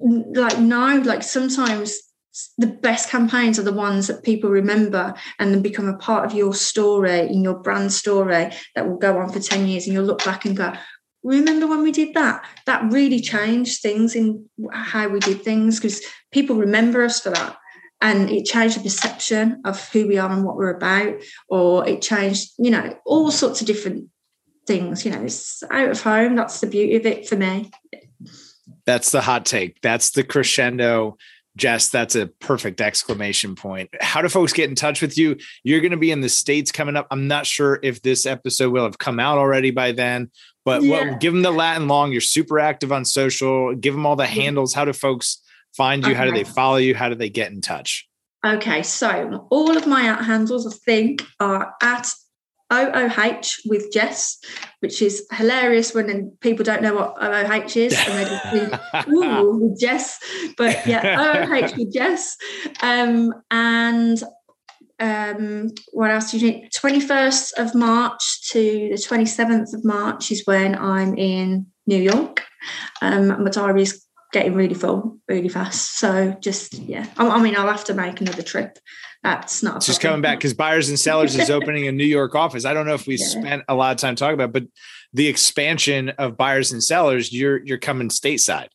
like 0.00 0.58
no 0.58 0.98
like 1.04 1.22
sometimes 1.22 2.09
the 2.58 2.66
best 2.66 3.08
campaigns 3.08 3.58
are 3.58 3.64
the 3.64 3.72
ones 3.72 4.06
that 4.06 4.22
people 4.22 4.50
remember 4.50 5.14
and 5.38 5.52
then 5.52 5.62
become 5.62 5.88
a 5.88 5.96
part 5.96 6.24
of 6.24 6.32
your 6.32 6.54
story 6.54 7.20
in 7.20 7.42
your 7.42 7.54
brand 7.54 7.92
story 7.92 8.50
that 8.74 8.88
will 8.88 8.98
go 8.98 9.18
on 9.18 9.32
for 9.32 9.40
10 9.40 9.66
years 9.66 9.86
and 9.86 9.94
you'll 9.94 10.04
look 10.04 10.24
back 10.24 10.44
and 10.44 10.56
go 10.56 10.72
remember 11.22 11.66
when 11.66 11.82
we 11.82 11.92
did 11.92 12.14
that? 12.14 12.44
That 12.66 12.92
really 12.92 13.20
changed 13.20 13.82
things 13.82 14.14
in 14.14 14.48
how 14.72 15.08
we 15.08 15.20
did 15.20 15.42
things 15.42 15.78
because 15.78 16.02
people 16.32 16.56
remember 16.56 17.04
us 17.04 17.20
for 17.20 17.30
that. 17.30 17.56
And 18.00 18.30
it 18.30 18.46
changed 18.46 18.78
the 18.78 18.82
perception 18.82 19.60
of 19.64 19.90
who 19.90 20.08
we 20.08 20.16
are 20.16 20.30
and 20.30 20.44
what 20.44 20.56
we're 20.56 20.74
about 20.74 21.20
or 21.50 21.86
it 21.86 22.00
changed 22.00 22.52
you 22.58 22.70
know 22.70 22.98
all 23.04 23.30
sorts 23.30 23.60
of 23.60 23.66
different 23.66 24.08
things 24.66 25.04
you 25.04 25.10
know 25.10 25.22
it's 25.22 25.62
out 25.70 25.90
of 25.90 26.00
home 26.00 26.34
that's 26.34 26.60
the 26.60 26.66
beauty 26.66 26.96
of 26.96 27.04
it 27.04 27.28
for 27.28 27.36
me. 27.36 27.70
That's 28.86 29.10
the 29.10 29.20
hot 29.20 29.44
take. 29.44 29.82
That's 29.82 30.12
the 30.12 30.24
crescendo 30.24 31.18
Jess, 31.56 31.88
that's 31.88 32.14
a 32.14 32.26
perfect 32.26 32.80
exclamation 32.80 33.54
point. 33.54 33.90
How 34.00 34.22
do 34.22 34.28
folks 34.28 34.52
get 34.52 34.68
in 34.70 34.76
touch 34.76 35.02
with 35.02 35.18
you? 35.18 35.36
You're 35.64 35.80
going 35.80 35.90
to 35.90 35.96
be 35.96 36.10
in 36.10 36.20
the 36.20 36.28
States 36.28 36.70
coming 36.70 36.96
up. 36.96 37.06
I'm 37.10 37.26
not 37.26 37.46
sure 37.46 37.80
if 37.82 38.02
this 38.02 38.24
episode 38.24 38.72
will 38.72 38.84
have 38.84 38.98
come 38.98 39.18
out 39.18 39.36
already 39.36 39.70
by 39.70 39.92
then, 39.92 40.30
but 40.64 40.82
yeah. 40.82 41.10
what, 41.10 41.20
give 41.20 41.32
them 41.32 41.42
the 41.42 41.50
Latin 41.50 41.88
long. 41.88 42.12
You're 42.12 42.20
super 42.20 42.58
active 42.58 42.92
on 42.92 43.04
social. 43.04 43.74
Give 43.74 43.94
them 43.94 44.06
all 44.06 44.16
the 44.16 44.26
handles. 44.26 44.74
How 44.74 44.84
do 44.84 44.92
folks 44.92 45.42
find 45.76 46.04
you? 46.04 46.10
Okay. 46.10 46.18
How 46.18 46.24
do 46.24 46.32
they 46.32 46.44
follow 46.44 46.76
you? 46.76 46.94
How 46.94 47.08
do 47.08 47.14
they 47.14 47.30
get 47.30 47.50
in 47.50 47.60
touch? 47.60 48.08
Okay, 48.46 48.82
so 48.82 49.46
all 49.50 49.76
of 49.76 49.86
my 49.86 50.08
at 50.08 50.24
handles, 50.24 50.66
I 50.66 50.70
think, 50.70 51.22
are 51.40 51.74
at 51.82 52.10
OOH 52.70 53.60
with 53.66 53.92
Jess, 53.92 54.38
which 54.80 55.02
is 55.02 55.26
hilarious 55.32 55.94
when 55.94 56.32
people 56.40 56.64
don't 56.64 56.82
know 56.82 56.94
what 56.94 57.16
OOH 57.20 57.76
is 57.76 57.96
and 57.98 58.18
they 58.18 58.24
just 58.24 58.44
think, 58.52 59.08
ooh, 59.08 59.58
with 59.58 59.80
Jess. 59.80 60.18
But 60.56 60.86
yeah, 60.86 61.46
OOH 61.46 61.76
with 61.76 61.92
Jess. 61.92 62.36
Um, 62.82 63.32
and 63.50 64.22
um, 65.00 65.70
what 65.92 66.10
else 66.10 66.30
do 66.30 66.38
you 66.38 66.52
need? 66.52 66.70
21st 66.72 67.52
of 67.58 67.74
March 67.74 68.50
to 68.50 68.60
the 68.60 68.96
27th 68.96 69.74
of 69.74 69.84
March 69.84 70.30
is 70.30 70.46
when 70.46 70.76
I'm 70.76 71.16
in 71.16 71.66
New 71.86 72.00
York. 72.00 72.44
Um, 73.00 73.42
my 73.42 73.50
diary 73.50 73.82
is 73.82 74.04
getting 74.32 74.54
really 74.54 74.74
full 74.74 75.18
really 75.28 75.48
fast. 75.48 75.98
So 75.98 76.36
just, 76.40 76.74
yeah, 76.74 77.06
I, 77.16 77.28
I 77.28 77.42
mean, 77.42 77.56
I'll 77.56 77.66
have 77.66 77.84
to 77.84 77.94
make 77.94 78.20
another 78.20 78.42
trip 78.42 78.78
that's 79.22 79.62
not 79.62 79.82
just 79.82 80.00
coming 80.00 80.22
back 80.22 80.38
because 80.38 80.54
buyers 80.54 80.88
and 80.88 80.98
sellers 80.98 81.36
is 81.36 81.50
opening 81.50 81.86
a 81.86 81.92
New 81.92 82.06
York 82.06 82.34
office. 82.34 82.64
I 82.64 82.72
don't 82.72 82.86
know 82.86 82.94
if 82.94 83.06
we 83.06 83.16
yeah. 83.20 83.26
spent 83.26 83.62
a 83.68 83.74
lot 83.74 83.92
of 83.92 83.98
time 83.98 84.16
talking 84.16 84.34
about, 84.34 84.52
but 84.52 84.64
the 85.12 85.28
expansion 85.28 86.10
of 86.10 86.36
buyers 86.36 86.72
and 86.72 86.82
sellers, 86.82 87.32
you're 87.32 87.62
you're 87.64 87.78
coming 87.78 88.08
stateside. 88.08 88.68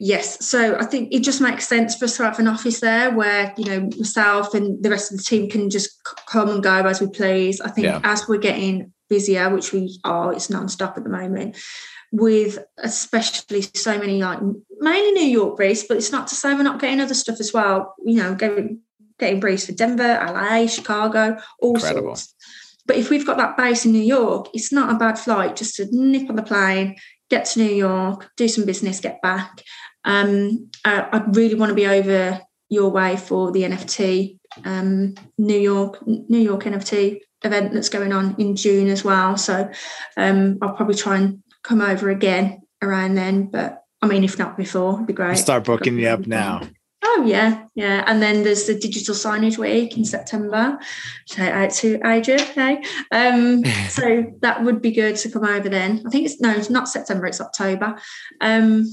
Yes, 0.00 0.44
so 0.44 0.76
I 0.76 0.84
think 0.84 1.14
it 1.14 1.20
just 1.20 1.40
makes 1.40 1.68
sense 1.68 1.94
for 1.94 2.06
us 2.06 2.16
to 2.16 2.24
have 2.24 2.40
an 2.40 2.48
office 2.48 2.80
there 2.80 3.14
where 3.14 3.54
you 3.56 3.64
know 3.66 3.80
myself 3.96 4.54
and 4.54 4.82
the 4.82 4.90
rest 4.90 5.12
of 5.12 5.18
the 5.18 5.24
team 5.24 5.48
can 5.48 5.70
just 5.70 5.90
come 6.26 6.48
and 6.48 6.62
go 6.62 6.74
as 6.86 7.00
we 7.00 7.06
please. 7.06 7.60
I 7.60 7.70
think 7.70 7.86
yeah. 7.86 8.00
as 8.02 8.26
we're 8.26 8.38
getting 8.38 8.92
busier, 9.08 9.50
which 9.50 9.72
we 9.72 10.00
are, 10.02 10.32
it's 10.32 10.50
non-stop 10.50 10.96
at 10.96 11.04
the 11.04 11.10
moment 11.10 11.56
with 12.12 12.58
especially 12.78 13.62
so 13.62 13.98
many 13.98 14.20
like 14.22 14.40
mainly 14.78 15.12
New 15.12 15.30
York 15.30 15.58
based, 15.58 15.88
but 15.88 15.96
it's 15.96 16.12
not 16.12 16.26
to 16.28 16.34
say 16.34 16.54
we're 16.54 16.62
not 16.62 16.80
getting 16.80 17.00
other 17.00 17.14
stuff 17.14 17.40
as 17.40 17.52
well. 17.52 17.94
You 18.04 18.16
know, 18.16 18.34
going 18.34 18.80
getting 19.18 19.40
briefs 19.40 19.66
for 19.66 19.72
Denver, 19.72 20.18
LA, 20.26 20.66
Chicago, 20.66 21.38
all 21.60 21.74
Incredible. 21.74 22.16
sorts. 22.16 22.34
But 22.86 22.96
if 22.96 23.10
we've 23.10 23.26
got 23.26 23.36
that 23.36 23.56
base 23.56 23.84
in 23.84 23.92
New 23.92 24.02
York, 24.02 24.48
it's 24.54 24.72
not 24.72 24.92
a 24.92 24.98
bad 24.98 25.18
flight 25.18 25.54
just 25.54 25.76
to 25.76 25.86
nip 25.92 26.28
on 26.28 26.36
the 26.36 26.42
plane, 26.42 26.96
get 27.28 27.44
to 27.44 27.60
New 27.60 27.72
York, 27.72 28.30
do 28.36 28.48
some 28.48 28.64
business, 28.64 28.98
get 28.98 29.22
back. 29.22 29.62
Um, 30.04 30.70
I, 30.84 31.02
I 31.12 31.24
really 31.28 31.54
want 31.54 31.70
to 31.70 31.74
be 31.74 31.86
over 31.86 32.40
your 32.68 32.90
way 32.90 33.16
for 33.16 33.52
the 33.52 33.62
NFT 33.62 34.38
um, 34.64 35.14
New 35.38 35.58
York 35.58 36.04
New 36.06 36.38
York 36.38 36.64
NFT 36.64 37.20
event 37.42 37.72
that's 37.72 37.88
going 37.88 38.12
on 38.12 38.34
in 38.38 38.56
June 38.56 38.88
as 38.88 39.04
well. 39.04 39.36
So 39.36 39.70
um, 40.16 40.58
I'll 40.62 40.74
probably 40.74 40.96
try 40.96 41.18
and 41.18 41.42
come 41.62 41.80
over 41.80 42.10
again 42.10 42.62
around 42.82 43.14
then. 43.14 43.46
But 43.46 43.84
I 44.02 44.06
mean, 44.06 44.24
if 44.24 44.38
not 44.38 44.56
before, 44.56 44.94
it'd 44.94 45.06
be 45.06 45.12
great. 45.12 45.38
start 45.38 45.64
booking 45.64 45.98
you 45.98 46.08
up 46.08 46.26
now. 46.26 46.62
Oh 47.02 47.24
yeah, 47.26 47.64
yeah. 47.74 48.04
And 48.06 48.22
then 48.22 48.44
there's 48.44 48.66
the 48.66 48.78
digital 48.78 49.14
signage 49.14 49.56
week 49.56 49.96
in 49.96 50.04
September. 50.04 50.78
Shout 51.26 51.52
out 51.52 51.70
to 51.72 51.98
Adrian. 52.04 52.40
Hey, 52.40 52.82
um, 53.10 53.64
so 53.88 54.32
that 54.42 54.62
would 54.62 54.82
be 54.82 54.90
good 54.90 55.16
to 55.16 55.30
come 55.30 55.44
over 55.44 55.68
then. 55.68 56.02
I 56.06 56.10
think 56.10 56.26
it's 56.26 56.40
no, 56.40 56.50
it's 56.50 56.70
not 56.70 56.88
September. 56.88 57.26
It's 57.26 57.40
October. 57.40 57.98
Um, 58.40 58.84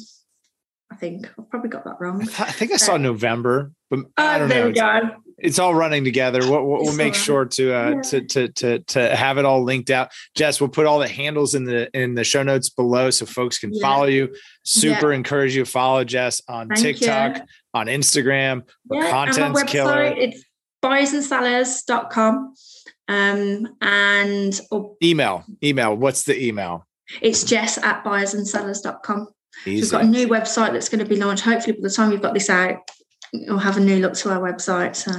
I 0.90 0.96
think 0.96 1.30
I've 1.38 1.50
probably 1.50 1.70
got 1.70 1.84
that 1.84 1.98
wrong. 2.00 2.22
I, 2.22 2.26
th- 2.26 2.40
I 2.40 2.52
think 2.52 2.72
I 2.72 2.78
saw 2.78 2.94
uh, 2.94 2.98
November, 2.98 3.72
but 3.90 4.00
I 4.16 4.40
don't 4.40 4.50
there 4.50 4.62
know. 4.62 4.68
we 4.68 4.74
go. 4.74 5.16
It's, 5.38 5.60
all 5.60 5.76
running 5.76 6.04
together. 6.04 6.40
We'll, 6.40 6.66
we'll, 6.66 6.96
make 6.96 7.14
sure 7.16 7.46
to, 7.46 7.74
uh, 7.74 7.90
yeah. 7.90 8.02
to 8.02 8.22
to 8.22 8.48
to 8.50 8.80
to 8.80 9.16
have 9.16 9.38
it 9.38 9.46
all 9.46 9.64
linked 9.64 9.90
out. 9.90 10.12
Jess, 10.36 10.60
we'll 10.60 10.70
put 10.70 10.86
all 10.86 11.00
the 11.00 11.08
handles 11.08 11.56
in 11.56 11.64
the 11.64 11.90
in 11.94 12.16
the 12.16 12.24
show 12.24 12.44
notes 12.44 12.70
below 12.70 13.10
so 13.10 13.26
folks 13.26 13.60
can 13.60 13.74
yeah. 13.74 13.82
follow 13.82 14.06
you. 14.06 14.34
Super 14.64 15.12
yeah. 15.12 15.18
encourage 15.18 15.56
you 15.56 15.66
to 15.66 15.70
follow 15.70 16.04
Jess 16.04 16.42
on 16.48 16.70
Thank 16.70 16.82
TikTok, 16.82 17.38
you. 17.38 17.44
on 17.74 17.88
Instagram. 17.88 18.64
Yeah, 18.92 19.10
content's 19.12 19.64
killer. 19.64 20.04
It's 20.04 20.44
buyersandsellers.com. 20.84 22.54
Um, 23.10 23.76
and 23.82 24.60
or, 24.72 24.96
email, 25.02 25.46
email. 25.64 25.96
What's 25.96 26.24
the 26.24 26.42
email? 26.44 26.88
It's 27.22 27.44
jess 27.44 27.78
at 27.78 28.04
buyersandsellers.com. 28.04 29.28
Easy. 29.66 29.82
We've 29.82 29.92
got 29.92 30.04
a 30.04 30.08
new 30.08 30.28
website 30.28 30.74
that's 30.74 30.90
going 30.90 31.04
to 31.04 31.10
be 31.10 31.16
launched. 31.16 31.44
Hopefully, 31.44 31.74
by 31.74 31.88
the 31.88 31.90
time 31.90 32.10
we've 32.10 32.22
got 32.22 32.34
this 32.34 32.50
out, 32.50 32.78
we'll 33.34 33.58
have 33.58 33.78
a 33.78 33.82
new 33.82 34.00
look 34.00 34.14
to 34.16 34.32
our 34.32 34.40
website. 34.40 34.96
So, 34.96 35.12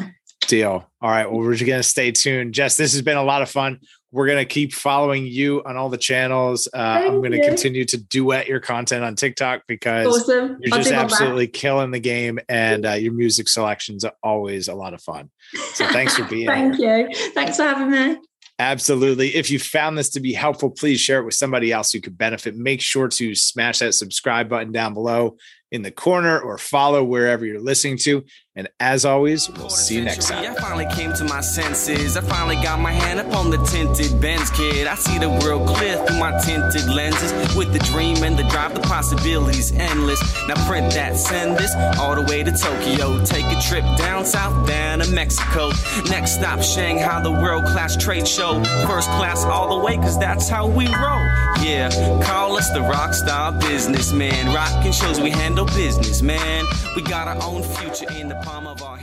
deal. 0.47 0.88
All 1.01 1.11
right. 1.11 1.31
Well, 1.31 1.40
we're 1.40 1.55
just 1.55 1.66
going 1.66 1.79
to 1.79 1.88
stay 1.88 2.11
tuned. 2.11 2.55
Jess, 2.55 2.77
this 2.77 2.92
has 2.92 3.03
been 3.03 3.16
a 3.16 3.23
lot 3.23 3.42
of 3.42 3.51
fun. 3.51 3.81
We're 4.11 4.27
going 4.27 4.38
to 4.38 4.47
keep 4.47 4.73
following 4.73 5.27
you 5.27 5.62
on 5.64 5.77
all 5.77 5.90
the 5.90 5.99
channels. 5.99 6.66
Uh, 6.73 6.79
I'm 6.79 7.18
going 7.18 7.33
to 7.33 7.47
continue 7.47 7.85
to 7.85 7.99
duet 7.99 8.49
your 8.49 8.59
content 8.59 9.05
on 9.05 9.16
TikTok 9.16 9.62
because 9.68 10.07
awesome. 10.07 10.59
you're 10.61 10.79
just 10.79 10.90
absolutely 10.90 11.47
killing 11.47 11.90
the 11.90 12.01
game 12.01 12.38
and 12.49 12.87
uh, 12.87 12.92
your 12.92 13.12
music 13.12 13.49
selections 13.49 14.05
are 14.05 14.14
always 14.23 14.68
a 14.68 14.75
lot 14.75 14.94
of 14.94 15.03
fun. 15.03 15.29
So 15.75 15.87
thanks 15.88 16.16
for 16.16 16.25
being 16.31 16.47
Thank 16.47 16.77
here. 16.77 17.09
you. 17.11 17.31
Thanks 17.33 17.59
for 17.59 17.64
having 17.64 17.90
me. 17.90 18.16
Absolutely. 18.59 19.37
If 19.37 19.51
you 19.51 19.59
found 19.59 19.97
this 19.97 20.09
to 20.11 20.21
be 20.21 20.33
helpful, 20.33 20.71
please 20.71 21.01
share 21.01 21.21
it 21.21 21.25
with 21.25 21.35
somebody 21.35 21.71
else 21.71 21.92
who 21.92 22.01
could 22.01 22.18
benefit. 22.18 22.57
Make 22.57 22.81
sure 22.81 23.09
to 23.09 23.35
smash 23.35 23.79
that 23.79 23.94
subscribe 23.94 24.49
button 24.49 24.73
down 24.73 24.94
below 24.94 25.37
in 25.70 25.83
the 25.83 25.90
corner 25.90 26.38
or 26.38 26.59
follow 26.59 27.04
wherever 27.04 27.44
you're 27.44 27.61
listening 27.61 27.98
to. 27.98 28.24
And 28.57 28.68
as 28.81 29.04
always, 29.04 29.48
we'll 29.48 29.70
see 29.70 29.94
you 29.94 30.02
next 30.02 30.28
time. 30.28 30.50
I 30.50 30.54
finally 30.57 30.87
came 30.92 31.12
to 31.12 31.24
my 31.24 31.40
senses. 31.40 32.16
I 32.16 32.22
finally 32.22 32.57
got 32.57 32.81
my 32.81 32.90
hand 32.90 33.20
up 33.20 33.33
on 33.37 33.50
the 33.50 33.59
tinted 33.59 34.20
Benz 34.20 34.50
kid. 34.50 34.88
I 34.88 34.96
see 34.96 35.16
the 35.16 35.28
world 35.31 35.68
clear 35.68 35.96
through 36.04 36.18
my 36.18 36.37
tinted 36.40 36.90
lenses. 36.90 37.31
With 37.57 37.72
the 37.72 37.78
dream 37.78 38.16
and 38.24 38.37
the 38.37 38.42
drive, 38.44 38.74
the 38.74 38.81
possibilities 38.81 39.70
endless. 39.70 40.20
Now 40.48 40.66
print 40.66 40.92
that, 40.94 41.16
send 41.16 41.57
this 41.57 41.72
all 42.00 42.16
the 42.16 42.22
way 42.22 42.42
to 42.42 42.50
Tokyo. 42.50 43.24
Take 43.24 43.44
a 43.44 43.61
trip 43.61 43.85
down 43.96 44.24
south, 44.24 44.66
down 44.66 44.98
to 45.00 45.11
Mexico. 45.12 45.70
Next 46.09 46.33
stop, 46.33 46.61
Shanghai, 46.61 47.22
the 47.22 47.31
world 47.31 47.64
class 47.64 47.96
trade 47.96 48.26
show. 48.26 48.64
First 48.88 49.09
class 49.11 49.44
all 49.44 49.78
the 49.78 49.85
way, 49.85 49.96
cause 49.98 50.18
that's 50.18 50.48
how 50.48 50.66
we 50.66 50.87
roll. 50.87 51.24
Yeah, 51.62 51.90
call 52.24 52.57
us 52.57 52.68
the 52.70 52.81
rock 52.81 53.14
star 53.14 53.52
businessman. 53.52 54.52
Rockin' 54.52 54.90
shows 54.90 55.20
we 55.20 55.31
handle 55.31 55.58
business, 55.64 56.21
man. 56.23 56.66
We 56.94 57.03
got 57.03 57.29
our 57.29 57.42
own 57.42 57.62
future 57.62 58.12
in 58.12 58.29
the 58.29 58.35
palm 58.37 58.66
of 58.66 58.83
our 58.83 58.98